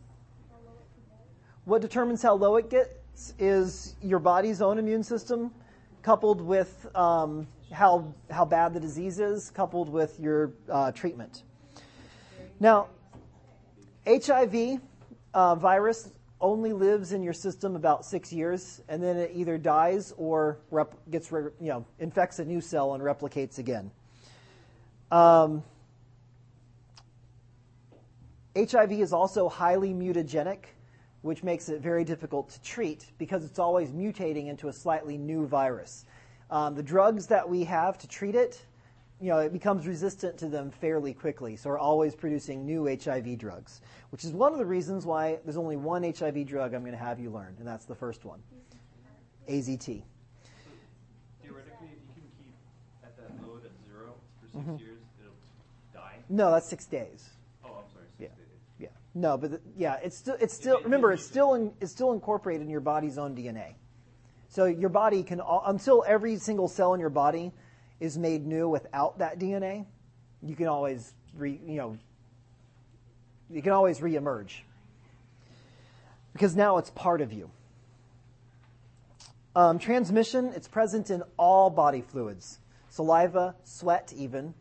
how 0.49 0.57
low 0.65 0.73
it 0.73 0.87
can 0.95 1.03
get? 1.09 1.27
What 1.65 1.83
determines 1.83 2.23
how 2.23 2.35
low 2.35 2.57
it 2.57 2.71
gets 2.71 3.35
is 3.39 3.97
your 4.01 4.21
body's 4.21 4.63
own 4.63 4.79
immune 4.79 5.03
system, 5.03 5.51
coupled 6.03 6.41
with 6.41 6.87
um, 6.95 7.47
how 7.73 8.15
how 8.31 8.45
bad 8.45 8.73
the 8.73 8.81
disease 8.81 9.19
is, 9.19 9.51
coupled 9.51 9.89
with 9.89 10.19
your 10.21 10.53
uh, 10.71 10.93
treatment. 10.93 11.43
Now, 12.61 12.89
HIV 14.07 14.81
uh, 15.35 15.55
virus 15.57 16.11
only 16.41 16.73
lives 16.73 17.13
in 17.13 17.23
your 17.23 17.33
system 17.33 17.77
about 17.77 18.05
six 18.05 18.33
years, 18.33 18.81
and 18.89 19.03
then 19.03 19.17
it 19.17 19.33
either 19.35 19.59
dies 19.59 20.15
or 20.17 20.59
rep- 20.71 20.95
gets 21.11 21.31
re- 21.33 21.51
you 21.61 21.69
know 21.69 21.85
infects 21.99 22.39
a 22.39 22.45
new 22.45 22.61
cell 22.61 22.95
and 22.95 23.03
replicates 23.03 23.59
again. 23.59 23.91
Um, 25.11 25.63
HIV 28.57 28.93
is 28.93 29.13
also 29.13 29.49
highly 29.49 29.93
mutagenic, 29.95 30.65
which 31.23 31.43
makes 31.43 31.69
it 31.69 31.81
very 31.81 32.05
difficult 32.05 32.51
to 32.51 32.63
treat 32.63 33.07
because 33.19 33.45
it's 33.45 33.59
always 33.59 33.91
mutating 33.91 34.49
into 34.49 34.69
a 34.69 34.73
slightly 34.73 35.17
new 35.17 35.47
virus. 35.47 36.05
Um, 36.51 36.75
the 36.75 36.83
drugs 36.83 37.27
that 37.29 37.49
we 37.49 37.63
have 37.65 37.97
to 37.99 38.09
treat 38.09 38.35
it, 38.35 38.61
you 39.21 39.29
know, 39.29 39.39
it 39.39 39.53
becomes 39.53 39.87
resistant 39.87 40.39
to 40.39 40.49
them 40.49 40.71
fairly 40.71 41.13
quickly. 41.13 41.55
So 41.55 41.71
we're 41.71 41.79
always 41.79 42.15
producing 42.15 42.65
new 42.67 42.87
HIV 42.87 43.39
drugs, 43.39 43.83
which 44.11 44.25
is 44.25 44.33
one 44.33 44.53
of 44.53 44.59
the 44.59 44.67
reasons 44.67 45.07
why 45.07 45.39
there's 45.45 45.59
only 45.59 45.77
one 45.77 46.03
HIV 46.03 46.47
drug 46.47 46.75
I'm 46.75 46.81
going 46.81 46.93
to 46.93 46.99
have 46.99 47.21
you 47.21 47.31
learn, 47.31 47.55
and 47.59 47.69
that's 47.69 47.85
the 47.85 47.95
first 47.95 48.25
one, 48.25 48.41
AZT. 49.49 50.03
Theoretically, 51.43 51.89
if 51.89 52.01
you 52.03 52.15
can 52.15 52.31
keep 52.39 52.55
at 53.05 53.17
that 53.17 53.47
load 53.47 53.65
at 53.65 53.71
zero 53.87 54.15
for 54.41 54.49
6 54.49 54.81
years, 54.81 54.81
it'll 54.81 54.97
die. 54.97 55.00
No, 56.31 56.53
that's 56.53 56.69
six 56.69 56.87
days. 56.87 57.29
Oh, 57.65 57.69
I'm 57.69 57.91
sorry, 57.93 58.07
six 58.17 58.21
Yeah. 58.21 58.29
days. 58.29 58.61
Yeah. 58.79 58.89
No, 59.15 59.37
but 59.37 59.51
the, 59.51 59.61
yeah, 59.77 59.97
it's 60.03 60.17
still 60.17 60.37
it's 60.41 60.55
still 60.55 60.81
remember 60.83 61.13
it's 61.13 61.27
still 61.27 61.55
in, 61.55 61.73
it's 61.81 61.91
still 61.91 62.13
incorporated 62.13 62.63
in 62.63 62.71
your 62.71 62.81
body's 62.81 63.19
own 63.19 63.35
DNA. 63.35 63.75
So 64.49 64.65
your 64.65 64.91
body 64.91 65.25
can 65.25 65.41
al- 65.41 65.65
until 65.67 66.05
every 66.07 66.37
single 66.37 66.69
cell 66.69 66.95
in 66.95 67.01
your 67.01 67.11
body 67.11 67.53
is 67.99 68.17
made 68.17 68.47
new 68.47 68.69
without 68.69 69.19
that 69.19 69.39
DNA, 69.41 69.87
you 70.41 70.55
can 70.55 70.69
always 70.69 71.13
re, 71.37 71.61
you 71.67 71.77
know 71.77 71.99
you 73.51 73.61
can 73.61 73.73
always 73.73 73.99
reemerge 73.99 74.61
because 76.33 76.55
now 76.55 76.79
it's 76.79 76.91
part 76.91 77.21
of 77.21 77.33
you. 77.33 77.51
Um, 79.57 79.81
transmission, 79.81 80.53
it's 80.55 80.69
present 80.69 81.11
in 81.11 81.25
all 81.37 81.71
body 81.71 82.03
fluids, 82.03 82.61
saliva, 82.89 83.57
sweat, 83.65 84.13
even. 84.17 84.55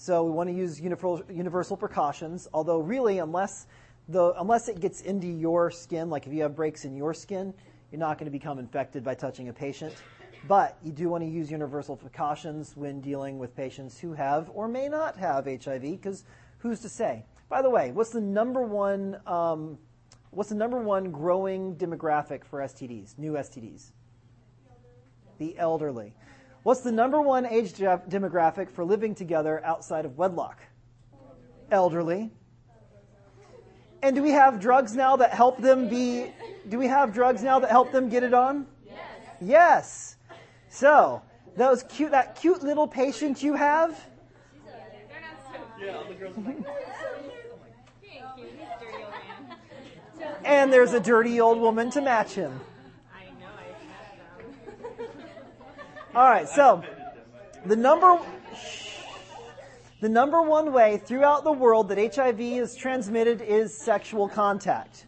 So 0.00 0.24
we 0.24 0.30
want 0.30 0.48
to 0.48 0.54
use 0.54 0.80
universal, 0.80 1.76
precautions, 1.76 2.48
although 2.54 2.78
really, 2.78 3.18
unless, 3.18 3.66
the, 4.08 4.32
unless 4.40 4.66
it 4.68 4.80
gets 4.80 5.02
into 5.02 5.26
your 5.26 5.70
skin, 5.70 6.08
like 6.08 6.26
if 6.26 6.32
you 6.32 6.40
have 6.40 6.56
breaks 6.56 6.86
in 6.86 6.96
your 6.96 7.12
skin, 7.12 7.52
you're 7.92 7.98
not 7.98 8.16
going 8.16 8.24
to 8.24 8.30
become 8.30 8.58
infected 8.58 9.04
by 9.04 9.14
touching 9.14 9.50
a 9.50 9.52
patient. 9.52 9.92
But 10.48 10.78
you 10.82 10.90
do 10.90 11.10
want 11.10 11.22
to 11.24 11.28
use 11.28 11.50
universal 11.50 11.96
precautions 11.96 12.74
when 12.78 13.02
dealing 13.02 13.38
with 13.38 13.54
patients 13.54 13.98
who 13.98 14.14
have 14.14 14.50
or 14.54 14.68
may 14.68 14.88
not 14.88 15.18
have 15.18 15.44
HIV, 15.44 15.82
because 15.82 16.24
who's 16.60 16.80
to 16.80 16.88
say? 16.88 17.26
By 17.50 17.60
the 17.60 17.68
way, 17.68 17.92
what's 17.92 18.08
the 18.08 18.22
number 18.22 18.62
one, 18.62 19.20
um, 19.26 19.76
what's 20.30 20.48
the 20.48 20.56
number 20.56 20.78
one 20.78 21.10
growing 21.10 21.76
demographic 21.76 22.42
for 22.46 22.60
STDs, 22.60 23.18
new 23.18 23.32
STDs? 23.32 23.90
The 25.36 25.58
elderly. 25.58 26.14
What's 26.62 26.80
the 26.80 26.92
number 26.92 27.20
one 27.20 27.46
age 27.46 27.72
de- 27.74 28.02
demographic 28.08 28.70
for 28.70 28.84
living 28.84 29.14
together 29.14 29.64
outside 29.64 30.04
of 30.04 30.18
wedlock? 30.18 30.60
Elderly. 31.70 32.30
And 34.02 34.16
do 34.16 34.22
we 34.22 34.30
have 34.30 34.60
drugs 34.60 34.94
now 34.94 35.16
that 35.16 35.32
help 35.32 35.58
them 35.58 35.88
be, 35.88 36.32
do 36.68 36.78
we 36.78 36.86
have 36.86 37.12
drugs 37.12 37.42
now 37.42 37.60
that 37.60 37.70
help 37.70 37.92
them 37.92 38.08
get 38.08 38.22
it 38.22 38.34
on? 38.34 38.66
Yes. 38.86 38.96
Yes. 39.40 40.16
So, 40.68 41.22
those 41.56 41.82
cute, 41.84 42.12
that 42.12 42.36
cute 42.36 42.62
little 42.62 42.88
patient 42.88 43.42
you 43.42 43.54
have, 43.54 43.98
Yeah, 45.80 45.96
all 45.96 46.04
the 46.04 46.14
girls 46.14 46.36
are 46.36 46.42
like, 46.42 46.58
and 50.44 50.70
there's 50.72 50.92
a 50.92 51.00
dirty 51.00 51.40
old 51.40 51.58
woman 51.58 51.90
to 51.92 52.00
match 52.02 52.32
him. 52.32 52.60
I 53.14 53.24
know 53.40 53.46
I've 53.56 53.76
had 53.88 54.98
them. 54.98 55.06
All 56.12 56.28
right, 56.28 56.48
so 56.48 56.82
the 57.64 57.76
number 57.76 58.18
the 60.00 60.08
number 60.08 60.42
one 60.42 60.72
way 60.72 60.96
throughout 60.98 61.44
the 61.44 61.52
world 61.52 61.88
that 61.90 62.16
HIV 62.16 62.40
is 62.40 62.74
transmitted 62.74 63.40
is 63.40 63.78
sexual 63.78 64.28
contact. 64.28 65.06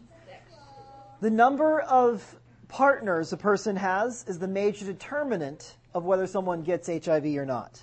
The 1.19 1.29
number 1.29 1.81
of 1.81 2.37
partners 2.69 3.33
a 3.33 3.37
person 3.37 3.75
has 3.75 4.23
is 4.29 4.39
the 4.39 4.47
major 4.47 4.85
determinant 4.85 5.75
of 5.93 6.05
whether 6.05 6.25
someone 6.25 6.61
gets 6.61 6.87
HIV 6.87 7.25
or 7.35 7.45
not. 7.45 7.81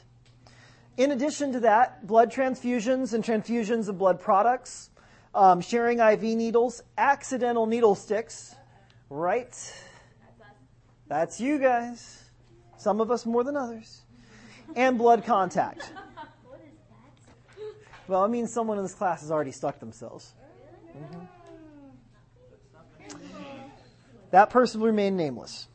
In 0.97 1.11
addition 1.11 1.53
to 1.53 1.61
that, 1.61 2.07
blood 2.07 2.33
transfusions 2.33 3.13
and 3.13 3.23
transfusions 3.23 3.89
of 3.89 3.99
blood 3.99 4.19
products, 4.19 4.89
um, 5.35 5.61
sharing 5.61 5.99
IV 6.01 6.23
needles, 6.23 6.83
accidental 6.97 7.67
needle 7.67 7.95
sticks, 7.95 8.55
right? 9.11 9.55
That's 11.07 11.39
you 11.39 11.59
guys. 11.59 12.20
Some 12.81 13.03
of 13.03 13.11
us 13.11 13.27
more 13.27 13.45
than 13.45 13.59
others. 13.59 14.01
And 14.75 14.97
blood 14.97 15.25
contact. 15.25 15.93
Well, 18.09 18.25
it 18.25 18.29
means 18.29 18.53
someone 18.53 18.77
in 18.77 18.83
this 18.83 18.95
class 18.95 19.21
has 19.21 19.31
already 19.31 19.53
stuck 19.53 19.79
themselves. 19.79 20.35
Mhm. 20.97 21.29
That 24.33 24.51
person 24.51 24.81
will 24.81 24.89
remain 24.89 25.17
nameless. 25.17 25.69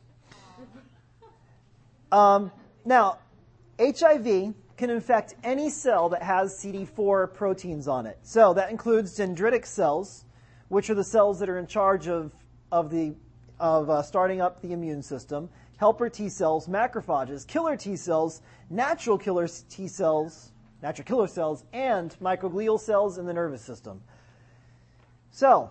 Um, 2.12 2.52
now, 2.84 3.20
HIV 3.80 4.52
can 4.76 4.90
infect 4.90 5.34
any 5.42 5.70
cell 5.70 6.10
that 6.10 6.22
has 6.22 6.58
CD4 6.62 7.32
proteins 7.32 7.88
on 7.88 8.04
it. 8.04 8.18
So 8.22 8.52
that 8.52 8.70
includes 8.70 9.18
dendritic 9.18 9.64
cells, 9.64 10.26
which 10.68 10.90
are 10.90 10.94
the 10.94 11.04
cells 11.04 11.38
that 11.38 11.48
are 11.48 11.58
in 11.58 11.66
charge 11.66 12.06
of, 12.06 12.32
of, 12.70 12.90
the, 12.90 13.14
of 13.58 13.88
uh, 13.88 14.02
starting 14.02 14.42
up 14.42 14.60
the 14.60 14.72
immune 14.72 15.02
system, 15.02 15.48
helper 15.76 16.08
T 16.08 16.28
cells, 16.28 16.66
macrophages, 16.66 17.46
killer 17.46 17.76
T 17.76 17.96
cells, 17.96 18.42
natural 18.70 19.18
killer 19.18 19.48
T 19.68 19.88
cells, 19.88 20.52
natural 20.82 21.04
killer 21.04 21.26
cells, 21.26 21.64
and 21.72 22.16
microglial 22.20 22.80
cells 22.80 23.18
in 23.18 23.26
the 23.26 23.32
nervous 23.32 23.62
system. 23.62 24.00
So, 25.30 25.70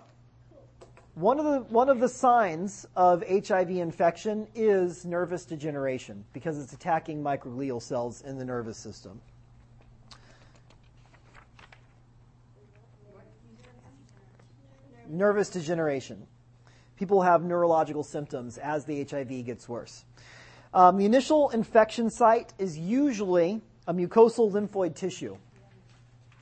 one 1.15 1.39
of 1.39 1.45
the 1.45 1.59
one 1.73 1.89
of 1.89 1.99
the 1.99 2.09
signs 2.09 2.85
of 2.95 3.23
HIV 3.27 3.71
infection 3.71 4.47
is 4.53 5.05
nervous 5.05 5.45
degeneration 5.45 6.25
because 6.33 6.59
it's 6.59 6.73
attacking 6.73 7.23
microglial 7.23 7.81
cells 7.81 8.21
in 8.21 8.37
the 8.37 8.45
nervous 8.45 8.77
system. 8.77 9.21
Nervous 15.07 15.49
degeneration. 15.49 16.27
People 16.97 17.21
have 17.21 17.43
neurological 17.43 18.03
symptoms 18.03 18.57
as 18.57 18.85
the 18.85 19.03
HIV 19.03 19.45
gets 19.45 19.67
worse. 19.67 20.05
Um, 20.73 20.97
the 20.97 21.05
initial 21.05 21.49
infection 21.49 22.09
site 22.09 22.53
is 22.57 22.77
usually 22.77 23.61
a 23.87 23.93
mucosal 23.93 24.51
lymphoid 24.51 24.95
tissue, 24.95 25.37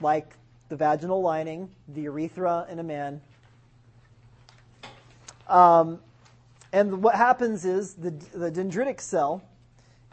like 0.01 0.35
the 0.69 0.75
vaginal 0.75 1.21
lining, 1.21 1.69
the 1.87 2.01
urethra 2.03 2.65
in 2.69 2.79
a 2.79 2.83
man, 2.83 3.21
um, 5.47 5.99
and 6.71 7.03
what 7.03 7.15
happens 7.15 7.65
is 7.65 7.93
the, 7.93 8.11
the 8.33 8.51
dendritic 8.51 8.99
cell 8.99 9.43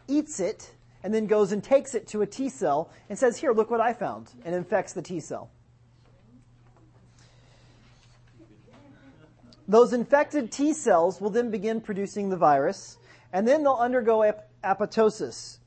eats 0.07 0.39
it 0.39 0.71
and 1.03 1.13
then 1.13 1.25
goes 1.25 1.51
and 1.51 1.63
takes 1.63 1.95
it 1.95 2.07
to 2.09 2.21
a 2.21 2.27
T 2.27 2.49
cell 2.49 2.91
and 3.09 3.17
says, 3.17 3.37
Here, 3.37 3.51
look 3.51 3.71
what 3.71 3.81
I 3.81 3.93
found, 3.93 4.31
and 4.45 4.53
infects 4.53 4.93
the 4.93 5.01
T 5.01 5.19
cell. 5.19 5.49
Those 9.71 9.93
infected 9.93 10.51
T 10.51 10.73
cells 10.73 11.21
will 11.21 11.29
then 11.29 11.49
begin 11.49 11.79
producing 11.79 12.27
the 12.27 12.35
virus, 12.35 12.97
and 13.31 13.47
then 13.47 13.63
they'll 13.63 13.75
undergo 13.75 14.21
ap- 14.21 14.49
apoptosis, 14.61 15.59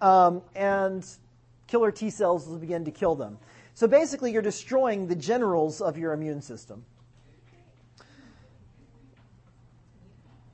um, 0.00 0.42
and 0.54 1.04
killer 1.66 1.90
T 1.90 2.10
cells 2.10 2.46
will 2.46 2.58
begin 2.58 2.84
to 2.84 2.92
kill 2.92 3.16
them. 3.16 3.38
So 3.74 3.88
basically, 3.88 4.30
you're 4.30 4.40
destroying 4.40 5.08
the 5.08 5.16
generals 5.16 5.80
of 5.80 5.98
your 5.98 6.12
immune 6.12 6.40
system. 6.42 6.84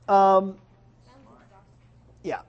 Um, 0.09 0.57
yeah. 2.23 2.41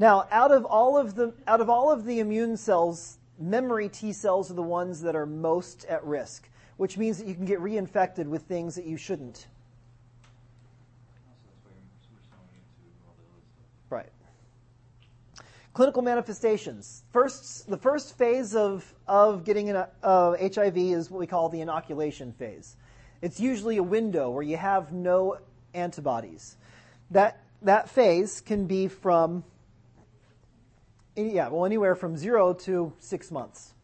Now, 0.00 0.26
out 0.32 0.50
of 0.50 0.64
all 0.64 0.98
of 0.98 1.14
the 1.14 1.34
out 1.46 1.60
of 1.60 1.70
all 1.70 1.92
of 1.92 2.04
the 2.04 2.18
immune 2.18 2.56
cells, 2.56 3.18
memory 3.38 3.88
T 3.88 4.12
cells 4.12 4.50
are 4.50 4.54
the 4.54 4.60
ones 4.60 5.02
that 5.02 5.14
are 5.14 5.26
most 5.26 5.84
at 5.84 6.04
risk, 6.04 6.48
which 6.78 6.96
means 6.96 7.18
that 7.18 7.26
you 7.26 7.34
can 7.34 7.44
get 7.44 7.60
reinfected 7.60 8.26
with 8.26 8.42
things 8.42 8.74
that 8.76 8.86
you 8.86 8.96
shouldn't. 8.96 9.46
Right. 13.90 14.08
Clinical 15.74 16.02
manifestations. 16.02 17.02
First, 17.12 17.68
the 17.68 17.76
first 17.76 18.16
phase 18.16 18.54
of 18.54 18.94
of 19.06 19.44
getting 19.44 19.70
an 19.70 19.84
uh, 20.02 20.36
HIV 20.40 20.78
is 20.78 21.10
what 21.10 21.18
we 21.18 21.26
call 21.26 21.48
the 21.48 21.60
inoculation 21.60 22.32
phase. 22.32 22.76
It's 23.20 23.40
usually 23.40 23.76
a 23.76 23.82
window 23.82 24.30
where 24.30 24.44
you 24.44 24.56
have 24.56 24.92
no 24.92 25.38
antibodies. 25.74 26.56
That 27.10 27.42
that 27.62 27.88
phase 27.90 28.40
can 28.40 28.66
be 28.66 28.86
from 28.86 29.42
yeah, 31.16 31.48
well, 31.48 31.64
anywhere 31.64 31.96
from 31.96 32.16
zero 32.16 32.54
to 32.54 32.92
six 33.00 33.32
months. 33.32 33.74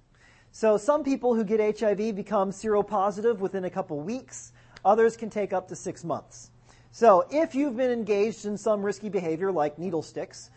So 0.56 0.76
some 0.76 1.02
people 1.02 1.34
who 1.34 1.42
get 1.42 1.80
HIV 1.80 2.14
become 2.14 2.52
seropositive 2.52 3.38
within 3.38 3.64
a 3.64 3.70
couple 3.70 3.98
weeks. 3.98 4.52
Others 4.84 5.16
can 5.16 5.28
take 5.28 5.52
up 5.52 5.66
to 5.66 5.74
six 5.74 6.04
months. 6.04 6.52
So 6.92 7.26
if 7.28 7.56
you've 7.56 7.76
been 7.76 7.90
engaged 7.90 8.46
in 8.46 8.56
some 8.56 8.80
risky 8.80 9.08
behavior 9.08 9.50
like 9.50 9.80
needle 9.80 10.00
sticks, 10.00 10.50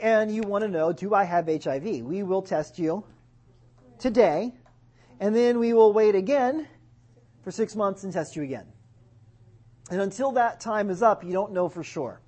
and 0.00 0.34
you 0.34 0.42
want 0.42 0.62
to 0.62 0.68
know, 0.68 0.92
do 0.92 1.14
I 1.14 1.22
have 1.22 1.46
HIV? 1.46 1.84
We 1.84 2.24
will 2.24 2.42
test 2.42 2.80
you 2.80 3.04
today, 4.00 4.52
and 5.20 5.36
then 5.36 5.60
we 5.60 5.72
will 5.72 5.92
wait 5.92 6.16
again 6.16 6.66
for 7.44 7.52
six 7.52 7.76
months 7.76 8.02
and 8.02 8.12
test 8.12 8.34
you 8.34 8.42
again. 8.42 8.66
And 9.88 10.00
until 10.00 10.32
that 10.32 10.58
time 10.58 10.90
is 10.90 11.00
up, 11.00 11.22
you 11.22 11.32
don't 11.32 11.52
know 11.52 11.68
for 11.68 11.84
sure. 11.84 12.20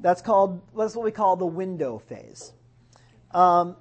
That's 0.00 0.22
called, 0.22 0.62
that's 0.74 0.96
what 0.96 1.04
we 1.04 1.10
call 1.10 1.36
the 1.36 1.44
window 1.44 1.98
phase. 1.98 2.54
Um, 3.32 3.76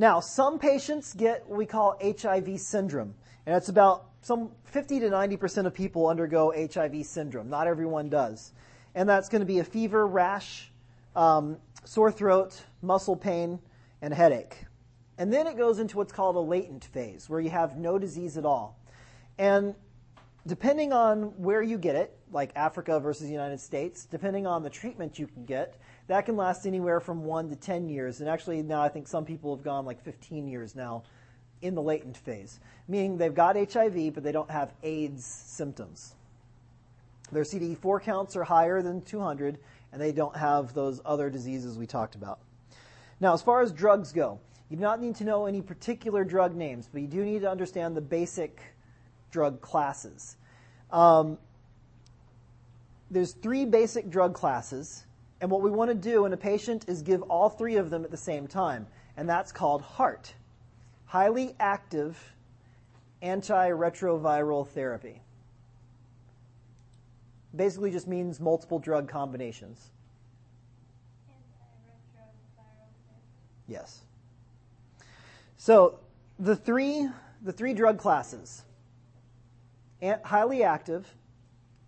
now, 0.00 0.20
some 0.20 0.58
patients 0.58 1.12
get 1.12 1.46
what 1.46 1.58
we 1.58 1.66
call 1.66 1.94
HIV 2.00 2.58
syndrome, 2.58 3.14
and 3.44 3.54
it's 3.54 3.68
about 3.68 4.06
some 4.22 4.50
50 4.64 4.98
to 5.00 5.10
90% 5.10 5.66
of 5.66 5.74
people 5.74 6.06
undergo 6.06 6.54
HIV 6.56 7.04
syndrome. 7.04 7.50
Not 7.50 7.66
everyone 7.66 8.08
does. 8.08 8.54
And 8.94 9.06
that's 9.06 9.28
going 9.28 9.40
to 9.40 9.46
be 9.46 9.58
a 9.58 9.64
fever, 9.64 10.06
rash, 10.06 10.72
um, 11.14 11.58
sore 11.84 12.10
throat, 12.10 12.62
muscle 12.80 13.14
pain, 13.14 13.58
and 14.00 14.14
headache. 14.14 14.64
And 15.18 15.30
then 15.30 15.46
it 15.46 15.58
goes 15.58 15.78
into 15.78 15.98
what's 15.98 16.12
called 16.12 16.36
a 16.36 16.40
latent 16.40 16.86
phase, 16.86 17.28
where 17.28 17.40
you 17.40 17.50
have 17.50 17.76
no 17.76 17.98
disease 17.98 18.38
at 18.38 18.46
all. 18.46 18.80
And 19.36 19.74
depending 20.46 20.94
on 20.94 21.24
where 21.36 21.60
you 21.60 21.76
get 21.76 21.94
it, 21.94 22.16
like 22.32 22.52
Africa 22.56 23.00
versus 23.00 23.26
the 23.26 23.32
United 23.32 23.60
States, 23.60 24.06
depending 24.06 24.46
on 24.46 24.62
the 24.62 24.70
treatment 24.70 25.18
you 25.18 25.26
can 25.26 25.44
get, 25.44 25.76
that 26.10 26.26
can 26.26 26.36
last 26.36 26.66
anywhere 26.66 26.98
from 26.98 27.22
one 27.22 27.48
to 27.50 27.54
10 27.54 27.88
years. 27.88 28.18
And 28.18 28.28
actually, 28.28 28.62
now 28.62 28.82
I 28.82 28.88
think 28.88 29.06
some 29.06 29.24
people 29.24 29.54
have 29.54 29.64
gone 29.64 29.86
like 29.86 30.02
15 30.02 30.48
years 30.48 30.74
now 30.74 31.04
in 31.62 31.76
the 31.76 31.82
latent 31.82 32.16
phase, 32.16 32.58
meaning 32.88 33.16
they've 33.16 33.32
got 33.32 33.54
HIV, 33.54 34.12
but 34.14 34.24
they 34.24 34.32
don't 34.32 34.50
have 34.50 34.72
AIDS 34.82 35.24
symptoms. 35.24 36.16
Their 37.30 37.44
CD4 37.44 38.02
counts 38.02 38.34
are 38.34 38.42
higher 38.42 38.82
than 38.82 39.02
200, 39.02 39.58
and 39.92 40.02
they 40.02 40.10
don't 40.10 40.36
have 40.36 40.74
those 40.74 41.00
other 41.04 41.30
diseases 41.30 41.78
we 41.78 41.86
talked 41.86 42.16
about. 42.16 42.40
Now, 43.20 43.32
as 43.32 43.40
far 43.40 43.62
as 43.62 43.70
drugs 43.70 44.10
go, 44.10 44.40
you 44.68 44.76
do 44.76 44.82
not 44.82 45.00
need 45.00 45.14
to 45.16 45.24
know 45.24 45.46
any 45.46 45.62
particular 45.62 46.24
drug 46.24 46.56
names, 46.56 46.88
but 46.92 47.02
you 47.02 47.06
do 47.08 47.24
need 47.24 47.42
to 47.42 47.50
understand 47.50 47.96
the 47.96 48.00
basic 48.00 48.60
drug 49.30 49.60
classes. 49.60 50.36
Um, 50.90 51.38
there's 53.12 53.32
three 53.32 53.64
basic 53.64 54.10
drug 54.10 54.34
classes, 54.34 55.04
and 55.40 55.50
what 55.50 55.62
we 55.62 55.70
want 55.70 55.90
to 55.90 55.94
do 55.94 56.26
in 56.26 56.32
a 56.32 56.36
patient 56.36 56.84
is 56.88 57.02
give 57.02 57.22
all 57.22 57.48
three 57.48 57.76
of 57.76 57.90
them 57.90 58.04
at 58.04 58.10
the 58.10 58.16
same 58.16 58.46
time, 58.46 58.86
and 59.16 59.28
that's 59.28 59.52
called 59.52 59.82
HAART, 59.82 60.34
highly 61.06 61.54
active 61.58 62.18
antiretroviral 63.22 64.66
therapy. 64.68 65.20
Basically, 67.54 67.90
just 67.90 68.06
means 68.06 68.38
multiple 68.38 68.78
drug 68.78 69.08
combinations. 69.08 69.90
Yes. 73.66 74.00
So 75.56 76.00
the 76.38 76.56
three 76.56 77.08
the 77.42 77.52
three 77.52 77.72
drug 77.74 77.98
classes: 77.98 78.62
highly 80.02 80.62
active, 80.62 81.06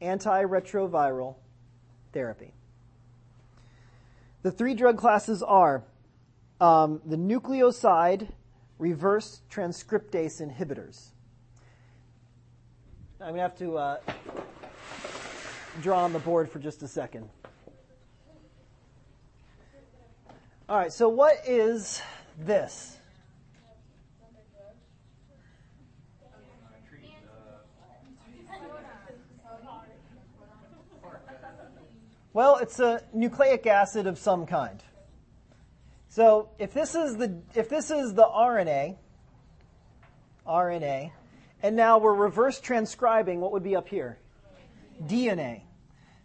antiretroviral 0.01 1.37
therapy. 2.12 2.53
The 4.43 4.51
three 4.51 4.75
drug 4.75 4.99
classes 4.99 5.43
are 5.43 5.85
um, 6.61 7.01
the 7.07 7.17
nucleoside 7.17 8.29
reverse 8.79 9.41
transcriptase 9.49 10.41
inhibitors. 10.41 11.11
I'm 13.21 13.29
going 13.29 13.37
to 13.37 13.43
have 13.43 13.59
to 13.59 13.79
uh, 13.79 13.97
draw 15.81 16.03
on 16.03 16.13
the 16.13 16.19
board 16.19 16.51
for 16.51 16.59
just 16.59 16.83
a 16.83 16.89
second. 16.89 17.29
All 20.69 20.77
right, 20.77 20.93
so 20.93 21.09
what 21.09 21.37
is 21.47 22.03
this? 22.37 22.97
Well, 32.35 32.57
it's 32.57 32.81
a 32.81 33.03
nucleic 33.12 33.66
acid 33.66 34.07
of 34.07 34.18
some 34.18 34.47
kind. 34.47 34.83
So 36.09 36.49
if 36.59 36.73
this 36.73 36.95
is 36.95 37.16
the 37.16 37.42
if 37.55 37.68
this 37.68 37.90
is 37.90 38.14
the 38.14 38.25
RNA, 38.25 38.97
RNA, 40.47 41.11
and 41.62 41.77
now 41.77 41.99
we're 41.99 42.14
reverse 42.14 42.59
transcribing 42.59 43.40
what 43.40 43.53
would 43.53 43.62
be 43.62 43.77
up 43.77 43.88
here? 43.88 44.18
DNA. 45.03 45.62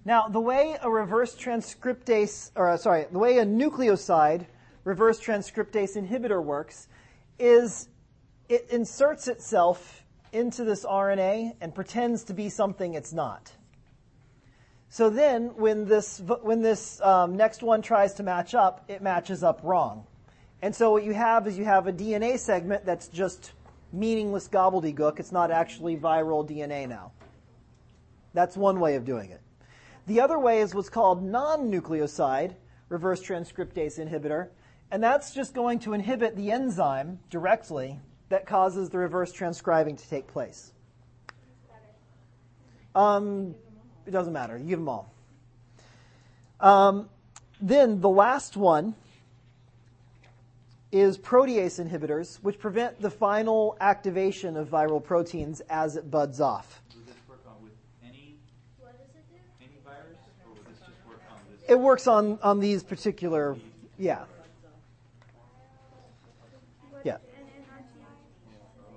Now, 0.06 0.30
the 0.30 0.40
way 0.40 0.78
a 0.82 0.90
reverse 0.90 1.36
transcriptase, 1.36 2.52
or 2.56 2.70
uh, 2.70 2.78
sorry, 2.78 3.08
the 3.12 3.20
way 3.20 3.40
a 3.40 3.46
nucleoside 3.46 4.46
reverse 4.86 5.20
transcriptase 5.20 5.98
inhibitor 5.98 6.42
works 6.42 6.88
is 7.38 7.90
it 8.48 8.68
inserts 8.70 9.28
itself 9.28 10.06
into 10.32 10.64
this 10.64 10.86
RNA 10.86 11.56
and 11.60 11.76
pretends 11.76 12.24
to 12.26 12.34
be 12.34 12.48
something 12.48 12.94
it's 12.94 13.12
not. 13.12 13.52
So 14.90 15.10
then, 15.10 15.56
when 15.56 15.86
this 15.86 16.22
when 16.42 16.62
this 16.62 17.02
um, 17.02 17.36
next 17.36 17.62
one 17.62 17.82
tries 17.82 18.14
to 18.16 18.24
match 18.24 18.56
up, 18.56 18.86
it 18.88 19.02
matches 19.02 19.44
up 19.44 19.60
wrong, 19.64 20.06
and 20.62 20.74
so 20.74 20.92
what 20.92 21.04
you 21.04 21.14
have 21.14 21.46
is 21.46 21.58
you 21.58 21.66
have 21.66 21.88
a 21.88 21.94
DNA 21.94 22.40
segment 22.40 22.86
that's 22.86 23.10
just 23.10 23.52
meaningless 23.92 24.48
gobbledygook. 24.48 25.20
It's 25.20 25.32
not 25.32 25.52
actually 25.52 25.98
viral 25.98 26.48
DNA 26.48 26.88
now. 26.88 27.12
That's 28.34 28.56
one 28.56 28.80
way 28.80 28.96
of 28.96 29.04
doing 29.04 29.32
it. 29.32 29.42
The 30.06 30.22
other 30.22 30.40
way 30.40 30.62
is 30.62 30.74
what's 30.74 30.90
called 30.90 31.22
non-nucleoside 31.24 32.56
reverse 32.88 33.22
transcriptase 33.22 34.00
inhibitor, 34.00 34.48
and 34.90 35.04
that's 35.04 35.34
just 35.34 35.54
going 35.54 35.80
to 35.80 35.94
inhibit 35.94 36.36
the 36.38 36.52
enzyme 36.52 37.20
directly 37.30 38.00
that 38.30 38.46
causes 38.46 38.90
the 38.90 38.98
reverse 38.98 39.32
transcribing 39.34 39.98
to 39.98 40.10
take 40.10 40.28
place. 40.28 40.72
Um, 42.96 43.56
it 44.08 44.12
doesn't 44.12 44.34
matter. 44.34 44.58
You 44.58 44.66
give 44.66 44.80
them 44.80 44.90
all. 44.90 45.12
Um, 46.60 47.10
then 47.62 48.02
the 48.02 48.10
last 48.10 48.56
one 48.58 48.96
is 50.92 51.18
protease 51.18 51.86
inhibitors, 51.86 52.38
which 52.42 52.58
prevent 52.58 53.02
the 53.02 53.10
final 53.10 53.76
activation 53.82 54.56
of 54.56 54.70
viral 54.70 55.04
proteins 55.04 55.60
as 55.70 55.98
it 55.98 56.10
buds 56.10 56.40
off. 56.40 56.82
would 56.96 57.06
this 57.06 57.16
work 57.28 57.42
on 57.46 57.62
with 57.62 57.74
any, 58.04 58.38
What 58.80 58.98
does 58.98 59.10
it 59.10 59.26
do? 59.30 59.36
any 59.60 59.74
virus, 59.84 60.18
or 60.46 60.54
would 60.54 60.66
this 60.66 60.80
just 60.80 61.08
work 61.08 61.22
on 61.30 61.38
this? 61.52 61.70
It 61.70 61.80
works 61.80 62.08
on, 62.08 62.40
on 62.42 62.60
these 62.60 62.84
particular, 62.84 63.58
yeah, 64.00 64.24
yeah, 67.04 67.18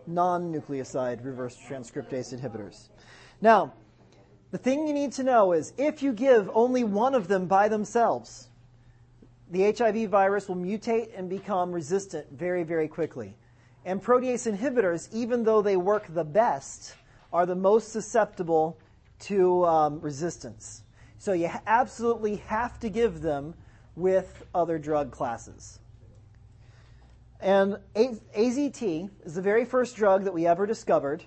non-nucleoside 0.07 1.25
reverse 1.25 1.59
transcriptase 1.69 2.33
inhibitors. 2.33 2.89
Now, 3.41 3.73
the 4.51 4.59
thing 4.59 4.87
you 4.87 4.93
need 4.93 5.13
to 5.13 5.23
know 5.23 5.53
is 5.53 5.73
if 5.79 6.03
you 6.03 6.13
give 6.13 6.51
only 6.55 6.85
one 6.85 7.15
of 7.15 7.29
them 7.29 7.47
by 7.47 7.69
themselves, 7.69 8.49
the 9.51 9.73
HIV 9.73 10.09
virus 10.11 10.49
will 10.49 10.57
mutate 10.57 11.11
and 11.17 11.29
become 11.29 11.73
resistant 11.73 12.27
very, 12.33 12.63
very 12.63 12.89
quickly. 12.89 13.37
And 13.85 14.03
protease 14.03 14.51
inhibitors, 14.51 15.09
even 15.13 15.45
though 15.45 15.63
they 15.63 15.77
work 15.77 16.07
the 16.13 16.25
best, 16.25 16.95
are 17.33 17.47
the 17.47 17.55
most 17.55 17.93
susceptible 17.93 18.79
to 19.21 19.65
um, 19.65 20.01
resistance. 20.01 20.83
So 21.19 21.33
you 21.33 21.51
absolutely 21.67 22.37
have 22.37 22.79
to 22.81 22.89
give 22.89 23.21
them 23.21 23.55
with 23.97 24.45
other 24.55 24.79
drug 24.79 25.11
classes. 25.11 25.79
And 27.41 27.79
AZT 27.95 29.11
is 29.25 29.35
the 29.35 29.43
very 29.43 29.65
first 29.65 29.97
drug 29.97 30.25
that 30.25 30.35
we 30.35 30.47
ever 30.47 30.67
discovered, 30.67 31.25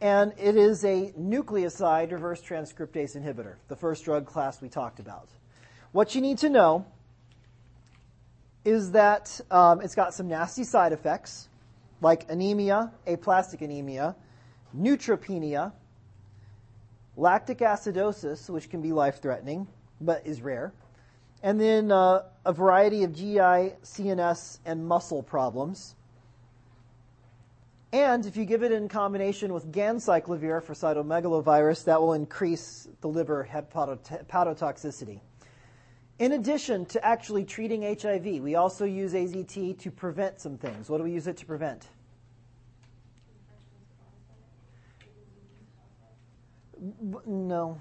and 0.00 0.32
it 0.38 0.56
is 0.56 0.84
a 0.84 1.12
nucleoside 1.18 2.12
reverse 2.12 2.40
transcriptase 2.40 3.16
inhibitor, 3.16 3.56
the 3.68 3.76
first 3.76 4.04
drug 4.04 4.26
class 4.26 4.60
we 4.62 4.68
talked 4.68 4.98
about. 4.98 5.28
What 5.92 6.14
you 6.14 6.20
need 6.20 6.38
to 6.38 6.48
know 6.48 6.86
is 8.64 8.92
that 8.92 9.40
um, 9.50 9.80
it's 9.80 9.94
got 9.94 10.14
some 10.14 10.28
nasty 10.28 10.64
side 10.64 10.92
effects, 10.92 11.48
like 12.00 12.30
anemia, 12.30 12.92
aplastic 13.06 13.60
anemia, 13.60 14.16
neutropenia, 14.76 15.72
lactic 17.16 17.58
acidosis, 17.58 18.48
which 18.48 18.70
can 18.70 18.80
be 18.80 18.92
life 18.92 19.20
threatening 19.20 19.66
but 20.00 20.26
is 20.26 20.40
rare, 20.40 20.72
and 21.42 21.60
then 21.60 21.92
uh, 21.92 22.22
a 22.46 22.52
variety 22.52 23.04
of 23.04 23.14
GI, 23.14 23.74
CNS, 23.84 24.58
and 24.64 24.86
muscle 24.86 25.22
problems. 25.22 25.94
And 27.92 28.24
if 28.24 28.36
you 28.36 28.44
give 28.44 28.62
it 28.62 28.70
in 28.70 28.88
combination 28.88 29.52
with 29.52 29.72
ganciclovir 29.72 30.62
for 30.62 30.74
cytomegalovirus, 30.74 31.84
that 31.84 32.00
will 32.00 32.12
increase 32.12 32.86
the 33.00 33.08
liver 33.08 33.48
hepatotoxicity. 33.50 35.20
In 36.20 36.32
addition 36.32 36.86
to 36.86 37.04
actually 37.04 37.44
treating 37.44 37.82
HIV, 37.82 38.42
we 38.42 38.54
also 38.54 38.84
use 38.84 39.14
AZT 39.14 39.80
to 39.80 39.90
prevent 39.90 40.40
some 40.40 40.56
things. 40.56 40.88
What 40.88 40.98
do 40.98 41.04
we 41.04 41.12
use 41.12 41.26
it 41.26 41.38
to 41.38 41.46
prevent? 41.46 41.88
No. 47.26 47.80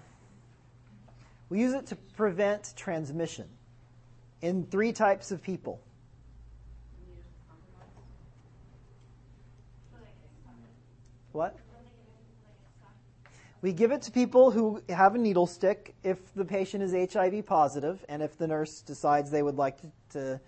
We 1.50 1.60
use 1.60 1.74
it 1.74 1.86
to 1.88 1.95
prevent 1.95 2.74
transmission 2.76 3.48
in 4.41 4.65
three 4.65 4.93
types 4.93 5.32
of 5.32 5.43
people. 5.43 5.82
What? 11.32 11.56
We 13.62 13.74
give 13.74 13.92
it 13.92 14.02
to 14.04 14.12
people 14.12 14.52
who 14.52 14.82
have 14.89 15.15
a 15.15 15.18
needle 15.18 15.46
stick 15.46 15.94
if 16.04 16.34
the 16.34 16.46
patient 16.46 16.82
is 16.82 17.13
HIV 17.13 17.46
positive 17.46 18.04
and 18.08 18.22
if 18.22 18.38
the 18.38 18.48
nurse 18.48 18.82
decides 18.82 19.30
they 19.30 19.44
would 19.44 19.58
like 19.58 19.82
to, 19.82 19.92
to 20.12 20.42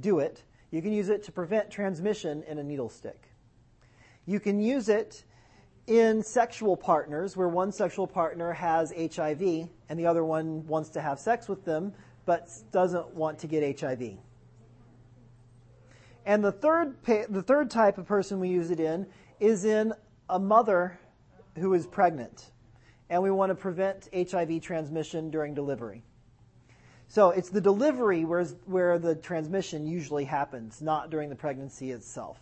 do 0.00 0.18
it. 0.18 0.42
You 0.70 0.82
can 0.82 0.92
use 0.92 1.08
it 1.08 1.22
to 1.24 1.32
prevent 1.32 1.70
transmission 1.70 2.42
in 2.46 2.58
a 2.58 2.62
needle 2.62 2.90
stick. 2.90 3.28
You 4.26 4.38
can 4.38 4.60
use 4.60 4.88
it 4.88 5.24
in 5.86 6.22
sexual 6.22 6.76
partners 6.76 7.36
where 7.36 7.48
one 7.48 7.72
sexual 7.72 8.06
partner 8.06 8.52
has 8.52 8.92
HIV 8.92 9.68
and 9.88 9.98
the 9.98 10.06
other 10.06 10.24
one 10.24 10.66
wants 10.66 10.90
to 10.90 11.00
have 11.00 11.18
sex 11.18 11.48
with 11.48 11.64
them 11.64 11.92
but 12.24 12.48
doesn't 12.70 13.14
want 13.14 13.38
to 13.40 13.46
get 13.46 13.80
HIV. 13.80 14.18
And 16.24 16.44
the 16.44 16.52
third, 16.52 16.96
the 17.04 17.42
third 17.42 17.70
type 17.70 17.98
of 17.98 18.06
person 18.06 18.38
we 18.38 18.48
use 18.48 18.70
it 18.70 18.78
in 18.78 19.06
is 19.40 19.64
in 19.64 19.92
a 20.32 20.38
mother 20.38 20.98
who 21.58 21.74
is 21.74 21.86
pregnant. 21.86 22.50
And 23.10 23.22
we 23.22 23.30
want 23.30 23.50
to 23.50 23.54
prevent 23.54 24.08
HIV 24.14 24.62
transmission 24.62 25.30
during 25.30 25.54
delivery. 25.54 26.02
So 27.08 27.28
it's 27.30 27.50
the 27.50 27.60
delivery 27.60 28.24
where, 28.24 28.44
where 28.64 28.98
the 28.98 29.14
transmission 29.14 29.86
usually 29.86 30.24
happens, 30.24 30.80
not 30.80 31.10
during 31.10 31.28
the 31.28 31.36
pregnancy 31.36 31.90
itself. 31.90 32.38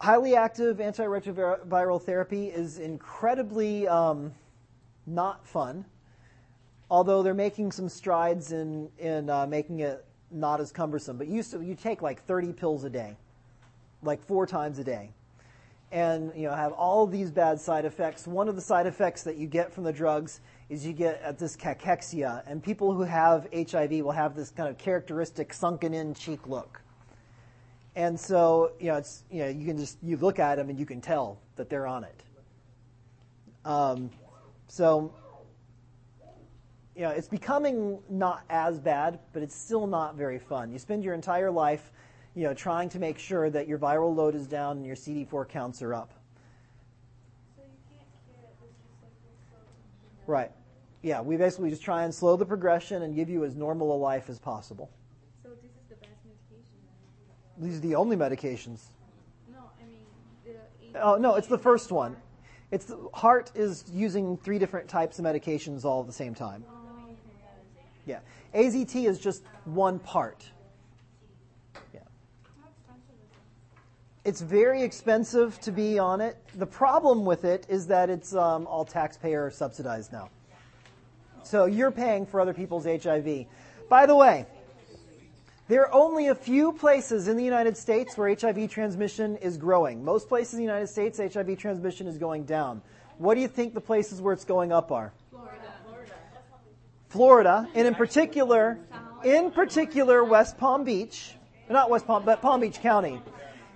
Highly 0.00 0.36
active 0.36 0.76
antiretroviral 0.78 2.00
therapy 2.00 2.46
is 2.46 2.78
incredibly 2.78 3.88
um, 3.88 4.32
not 5.06 5.44
fun, 5.44 5.84
although 6.88 7.24
they're 7.24 7.34
making 7.34 7.72
some 7.72 7.88
strides 7.88 8.52
in, 8.52 8.88
in 9.00 9.28
uh, 9.28 9.46
making 9.48 9.80
it 9.80 10.04
not 10.30 10.60
as 10.60 10.70
cumbersome. 10.70 11.18
But 11.18 11.26
you, 11.26 11.42
you 11.60 11.74
take 11.74 12.00
like 12.00 12.24
30 12.26 12.52
pills 12.52 12.84
a 12.84 12.90
day, 12.90 13.16
like 14.02 14.24
four 14.24 14.46
times 14.46 14.78
a 14.78 14.84
day 14.84 15.10
and 15.92 16.32
you 16.36 16.46
know 16.46 16.54
have 16.54 16.72
all 16.72 17.06
these 17.06 17.30
bad 17.30 17.60
side 17.60 17.84
effects. 17.84 18.26
One 18.26 18.48
of 18.48 18.54
the 18.54 18.62
side 18.62 18.86
effects 18.86 19.22
that 19.24 19.36
you 19.36 19.46
get 19.46 19.72
from 19.72 19.84
the 19.84 19.92
drugs 19.92 20.40
is 20.68 20.86
you 20.86 20.92
get 20.92 21.20
at 21.22 21.38
this 21.38 21.56
cachexia, 21.56 22.42
and 22.46 22.62
people 22.62 22.92
who 22.94 23.02
have 23.02 23.48
HIV 23.52 23.90
will 24.04 24.12
have 24.12 24.36
this 24.36 24.50
kind 24.50 24.68
of 24.68 24.78
characteristic 24.78 25.52
sunken 25.52 25.92
in 25.92 26.14
cheek 26.14 26.46
look. 26.46 26.80
And 27.96 28.18
so 28.18 28.72
you 28.78 28.86
know 28.86 28.96
it's 28.96 29.24
you 29.30 29.40
know 29.40 29.48
you 29.48 29.66
can 29.66 29.78
just 29.78 29.98
you 30.02 30.16
look 30.16 30.38
at 30.38 30.56
them 30.56 30.70
and 30.70 30.78
you 30.78 30.86
can 30.86 31.00
tell 31.00 31.38
that 31.56 31.68
they're 31.68 31.86
on 31.86 32.04
it. 32.04 32.22
Um, 33.64 34.10
so 34.68 35.12
you 36.94 37.02
know, 37.02 37.10
it's 37.10 37.28
becoming 37.28 37.98
not 38.10 38.42
as 38.50 38.78
bad, 38.78 39.20
but 39.32 39.42
it's 39.42 39.54
still 39.54 39.86
not 39.86 40.16
very 40.16 40.38
fun. 40.38 40.70
You 40.70 40.78
spend 40.78 41.02
your 41.02 41.14
entire 41.14 41.50
life, 41.50 41.92
you 42.40 42.46
know, 42.46 42.54
trying 42.54 42.88
to 42.88 42.98
make 42.98 43.18
sure 43.18 43.50
that 43.50 43.68
your 43.68 43.78
viral 43.78 44.16
load 44.16 44.34
is 44.34 44.46
down 44.46 44.78
and 44.78 44.86
your 44.86 44.96
CD4 44.96 45.46
counts 45.46 45.82
are 45.82 45.92
up. 45.92 46.14
So 47.54 47.62
you 47.62 47.68
can't 47.90 48.08
cure 48.24 48.40
it, 48.42 48.56
it's 48.64 48.78
just 48.80 49.36
like. 49.52 50.26
Right. 50.26 50.50
Yeah, 51.02 51.20
we 51.20 51.36
basically 51.36 51.68
just 51.68 51.82
try 51.82 52.04
and 52.04 52.14
slow 52.14 52.38
the 52.38 52.46
progression 52.46 53.02
and 53.02 53.14
give 53.14 53.28
you 53.28 53.44
as 53.44 53.56
normal 53.56 53.94
a 53.94 53.98
life 53.98 54.30
as 54.30 54.38
possible. 54.38 54.90
So 55.42 55.50
this 55.50 55.58
is 55.64 55.88
the 55.90 55.96
best 55.96 56.12
medication? 56.24 56.78
These 57.58 57.76
are 57.76 57.80
the 57.80 57.94
only 57.94 58.16
medications. 58.16 58.84
No, 59.52 59.58
I 59.78 59.84
mean, 59.84 60.56
the 60.94 60.98
Oh, 60.98 61.16
no, 61.16 61.34
it's 61.34 61.46
the 61.46 61.58
first 61.58 61.92
one. 61.92 62.16
It's 62.70 62.86
the, 62.86 62.96
HAART 63.12 63.50
is 63.54 63.84
using 63.92 64.38
three 64.38 64.58
different 64.58 64.88
types 64.88 65.18
of 65.18 65.26
medications 65.26 65.84
all 65.84 66.00
at 66.00 66.06
the 66.06 66.12
same 66.14 66.34
time. 66.34 66.64
Oh, 66.70 67.10
yeah. 68.06 68.20
AZT 68.54 69.06
is 69.06 69.18
just 69.18 69.42
one 69.66 69.98
part. 69.98 70.50
Yeah. 71.92 72.00
How 72.60 72.68
expensive 72.68 73.14
is 73.22 73.30
it? 74.19 74.19
It's 74.30 74.40
very 74.40 74.82
expensive 74.82 75.60
to 75.62 75.72
be 75.72 75.98
on 75.98 76.20
it. 76.20 76.36
The 76.54 76.64
problem 76.64 77.24
with 77.24 77.44
it 77.44 77.66
is 77.68 77.88
that 77.88 78.08
it's 78.10 78.32
um, 78.32 78.64
all 78.68 78.84
taxpayer 78.84 79.50
subsidized 79.50 80.12
now. 80.12 80.30
So 81.42 81.64
you're 81.64 81.90
paying 81.90 82.26
for 82.26 82.40
other 82.40 82.54
people's 82.54 82.84
HIV. 82.84 83.46
By 83.88 84.06
the 84.06 84.14
way, 84.14 84.46
there 85.66 85.82
are 85.82 85.92
only 85.92 86.28
a 86.28 86.36
few 86.36 86.72
places 86.72 87.26
in 87.26 87.36
the 87.36 87.42
United 87.42 87.76
States 87.76 88.16
where 88.16 88.32
HIV 88.32 88.70
transmission 88.70 89.36
is 89.38 89.56
growing. 89.56 90.04
Most 90.04 90.28
places 90.28 90.54
in 90.54 90.58
the 90.58 90.64
United 90.64 90.86
States, 90.86 91.18
HIV 91.18 91.58
transmission 91.58 92.06
is 92.06 92.16
going 92.16 92.44
down. 92.44 92.82
What 93.18 93.34
do 93.34 93.40
you 93.40 93.48
think 93.48 93.74
the 93.74 93.80
places 93.80 94.20
where 94.20 94.32
it's 94.32 94.44
going 94.44 94.70
up 94.70 94.92
are? 94.92 95.12
Florida, 95.30 95.56
Florida, 95.82 96.12
Florida. 97.08 97.68
and 97.74 97.88
in 97.88 97.96
particular, 97.96 98.78
in 99.24 99.50
particular, 99.50 100.22
West 100.22 100.56
Palm 100.56 100.84
Beach, 100.84 101.34
not 101.68 101.90
West 101.90 102.06
Palm, 102.06 102.24
but 102.24 102.40
Palm 102.40 102.60
Beach 102.60 102.80
County, 102.80 103.20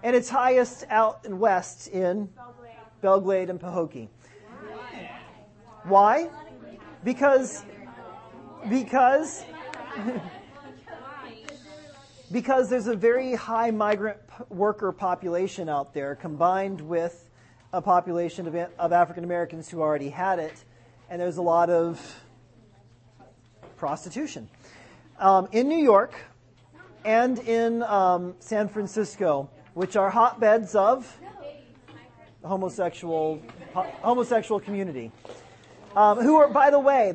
and 0.04 0.14
it's 0.14 0.28
highest 0.28 0.84
out 0.90 1.24
in 1.24 1.38
west 1.38 1.88
in 1.88 2.28
Belle 3.00 3.20
Glade 3.20 3.48
and 3.48 3.58
Pahokee. 3.58 4.08
Why? 5.84 6.28
Because, 7.02 7.64
because, 8.68 9.44
because 12.32 12.68
there's 12.68 12.86
a 12.86 12.94
very 12.94 13.34
high 13.34 13.70
migrant 13.70 14.18
worker 14.50 14.92
population 14.92 15.70
out 15.70 15.94
there, 15.94 16.14
combined 16.14 16.82
with 16.82 17.30
a 17.72 17.80
population 17.80 18.46
of, 18.46 18.54
of 18.54 18.92
African 18.92 19.24
Americans 19.24 19.70
who 19.70 19.80
already 19.80 20.10
had 20.10 20.38
it, 20.38 20.64
and 21.08 21.20
there's 21.20 21.38
a 21.38 21.42
lot 21.42 21.70
of 21.70 22.22
prostitution. 23.78 24.50
Um, 25.18 25.48
in 25.50 25.68
New 25.68 25.82
York 25.82 26.14
and 27.06 27.38
in 27.38 27.82
um, 27.82 28.34
San 28.38 28.68
Francisco, 28.68 29.48
which 29.74 29.96
are 29.96 30.10
hotbeds 30.10 30.74
of 30.74 31.18
homosexual 32.44 33.40
ho- 33.72 33.92
homosexual 34.02 34.60
community, 34.60 35.10
um, 35.96 36.20
who 36.20 36.36
are, 36.36 36.48
by 36.48 36.70
the 36.70 36.78
way, 36.78 37.14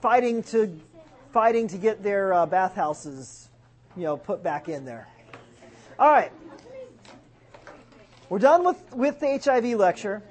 fighting 0.00 0.42
to 0.42 0.78
fighting 1.32 1.68
to 1.68 1.78
get 1.78 2.02
their 2.02 2.32
uh, 2.32 2.46
bathhouses, 2.46 3.48
you 3.96 4.04
know, 4.04 4.16
put 4.16 4.42
back 4.42 4.68
in 4.68 4.84
there. 4.84 5.08
All 5.98 6.10
right, 6.10 6.32
we're 8.28 8.38
done 8.38 8.64
with 8.64 8.94
with 8.94 9.20
the 9.20 9.38
HIV 9.38 9.78
lecture. 9.78 10.22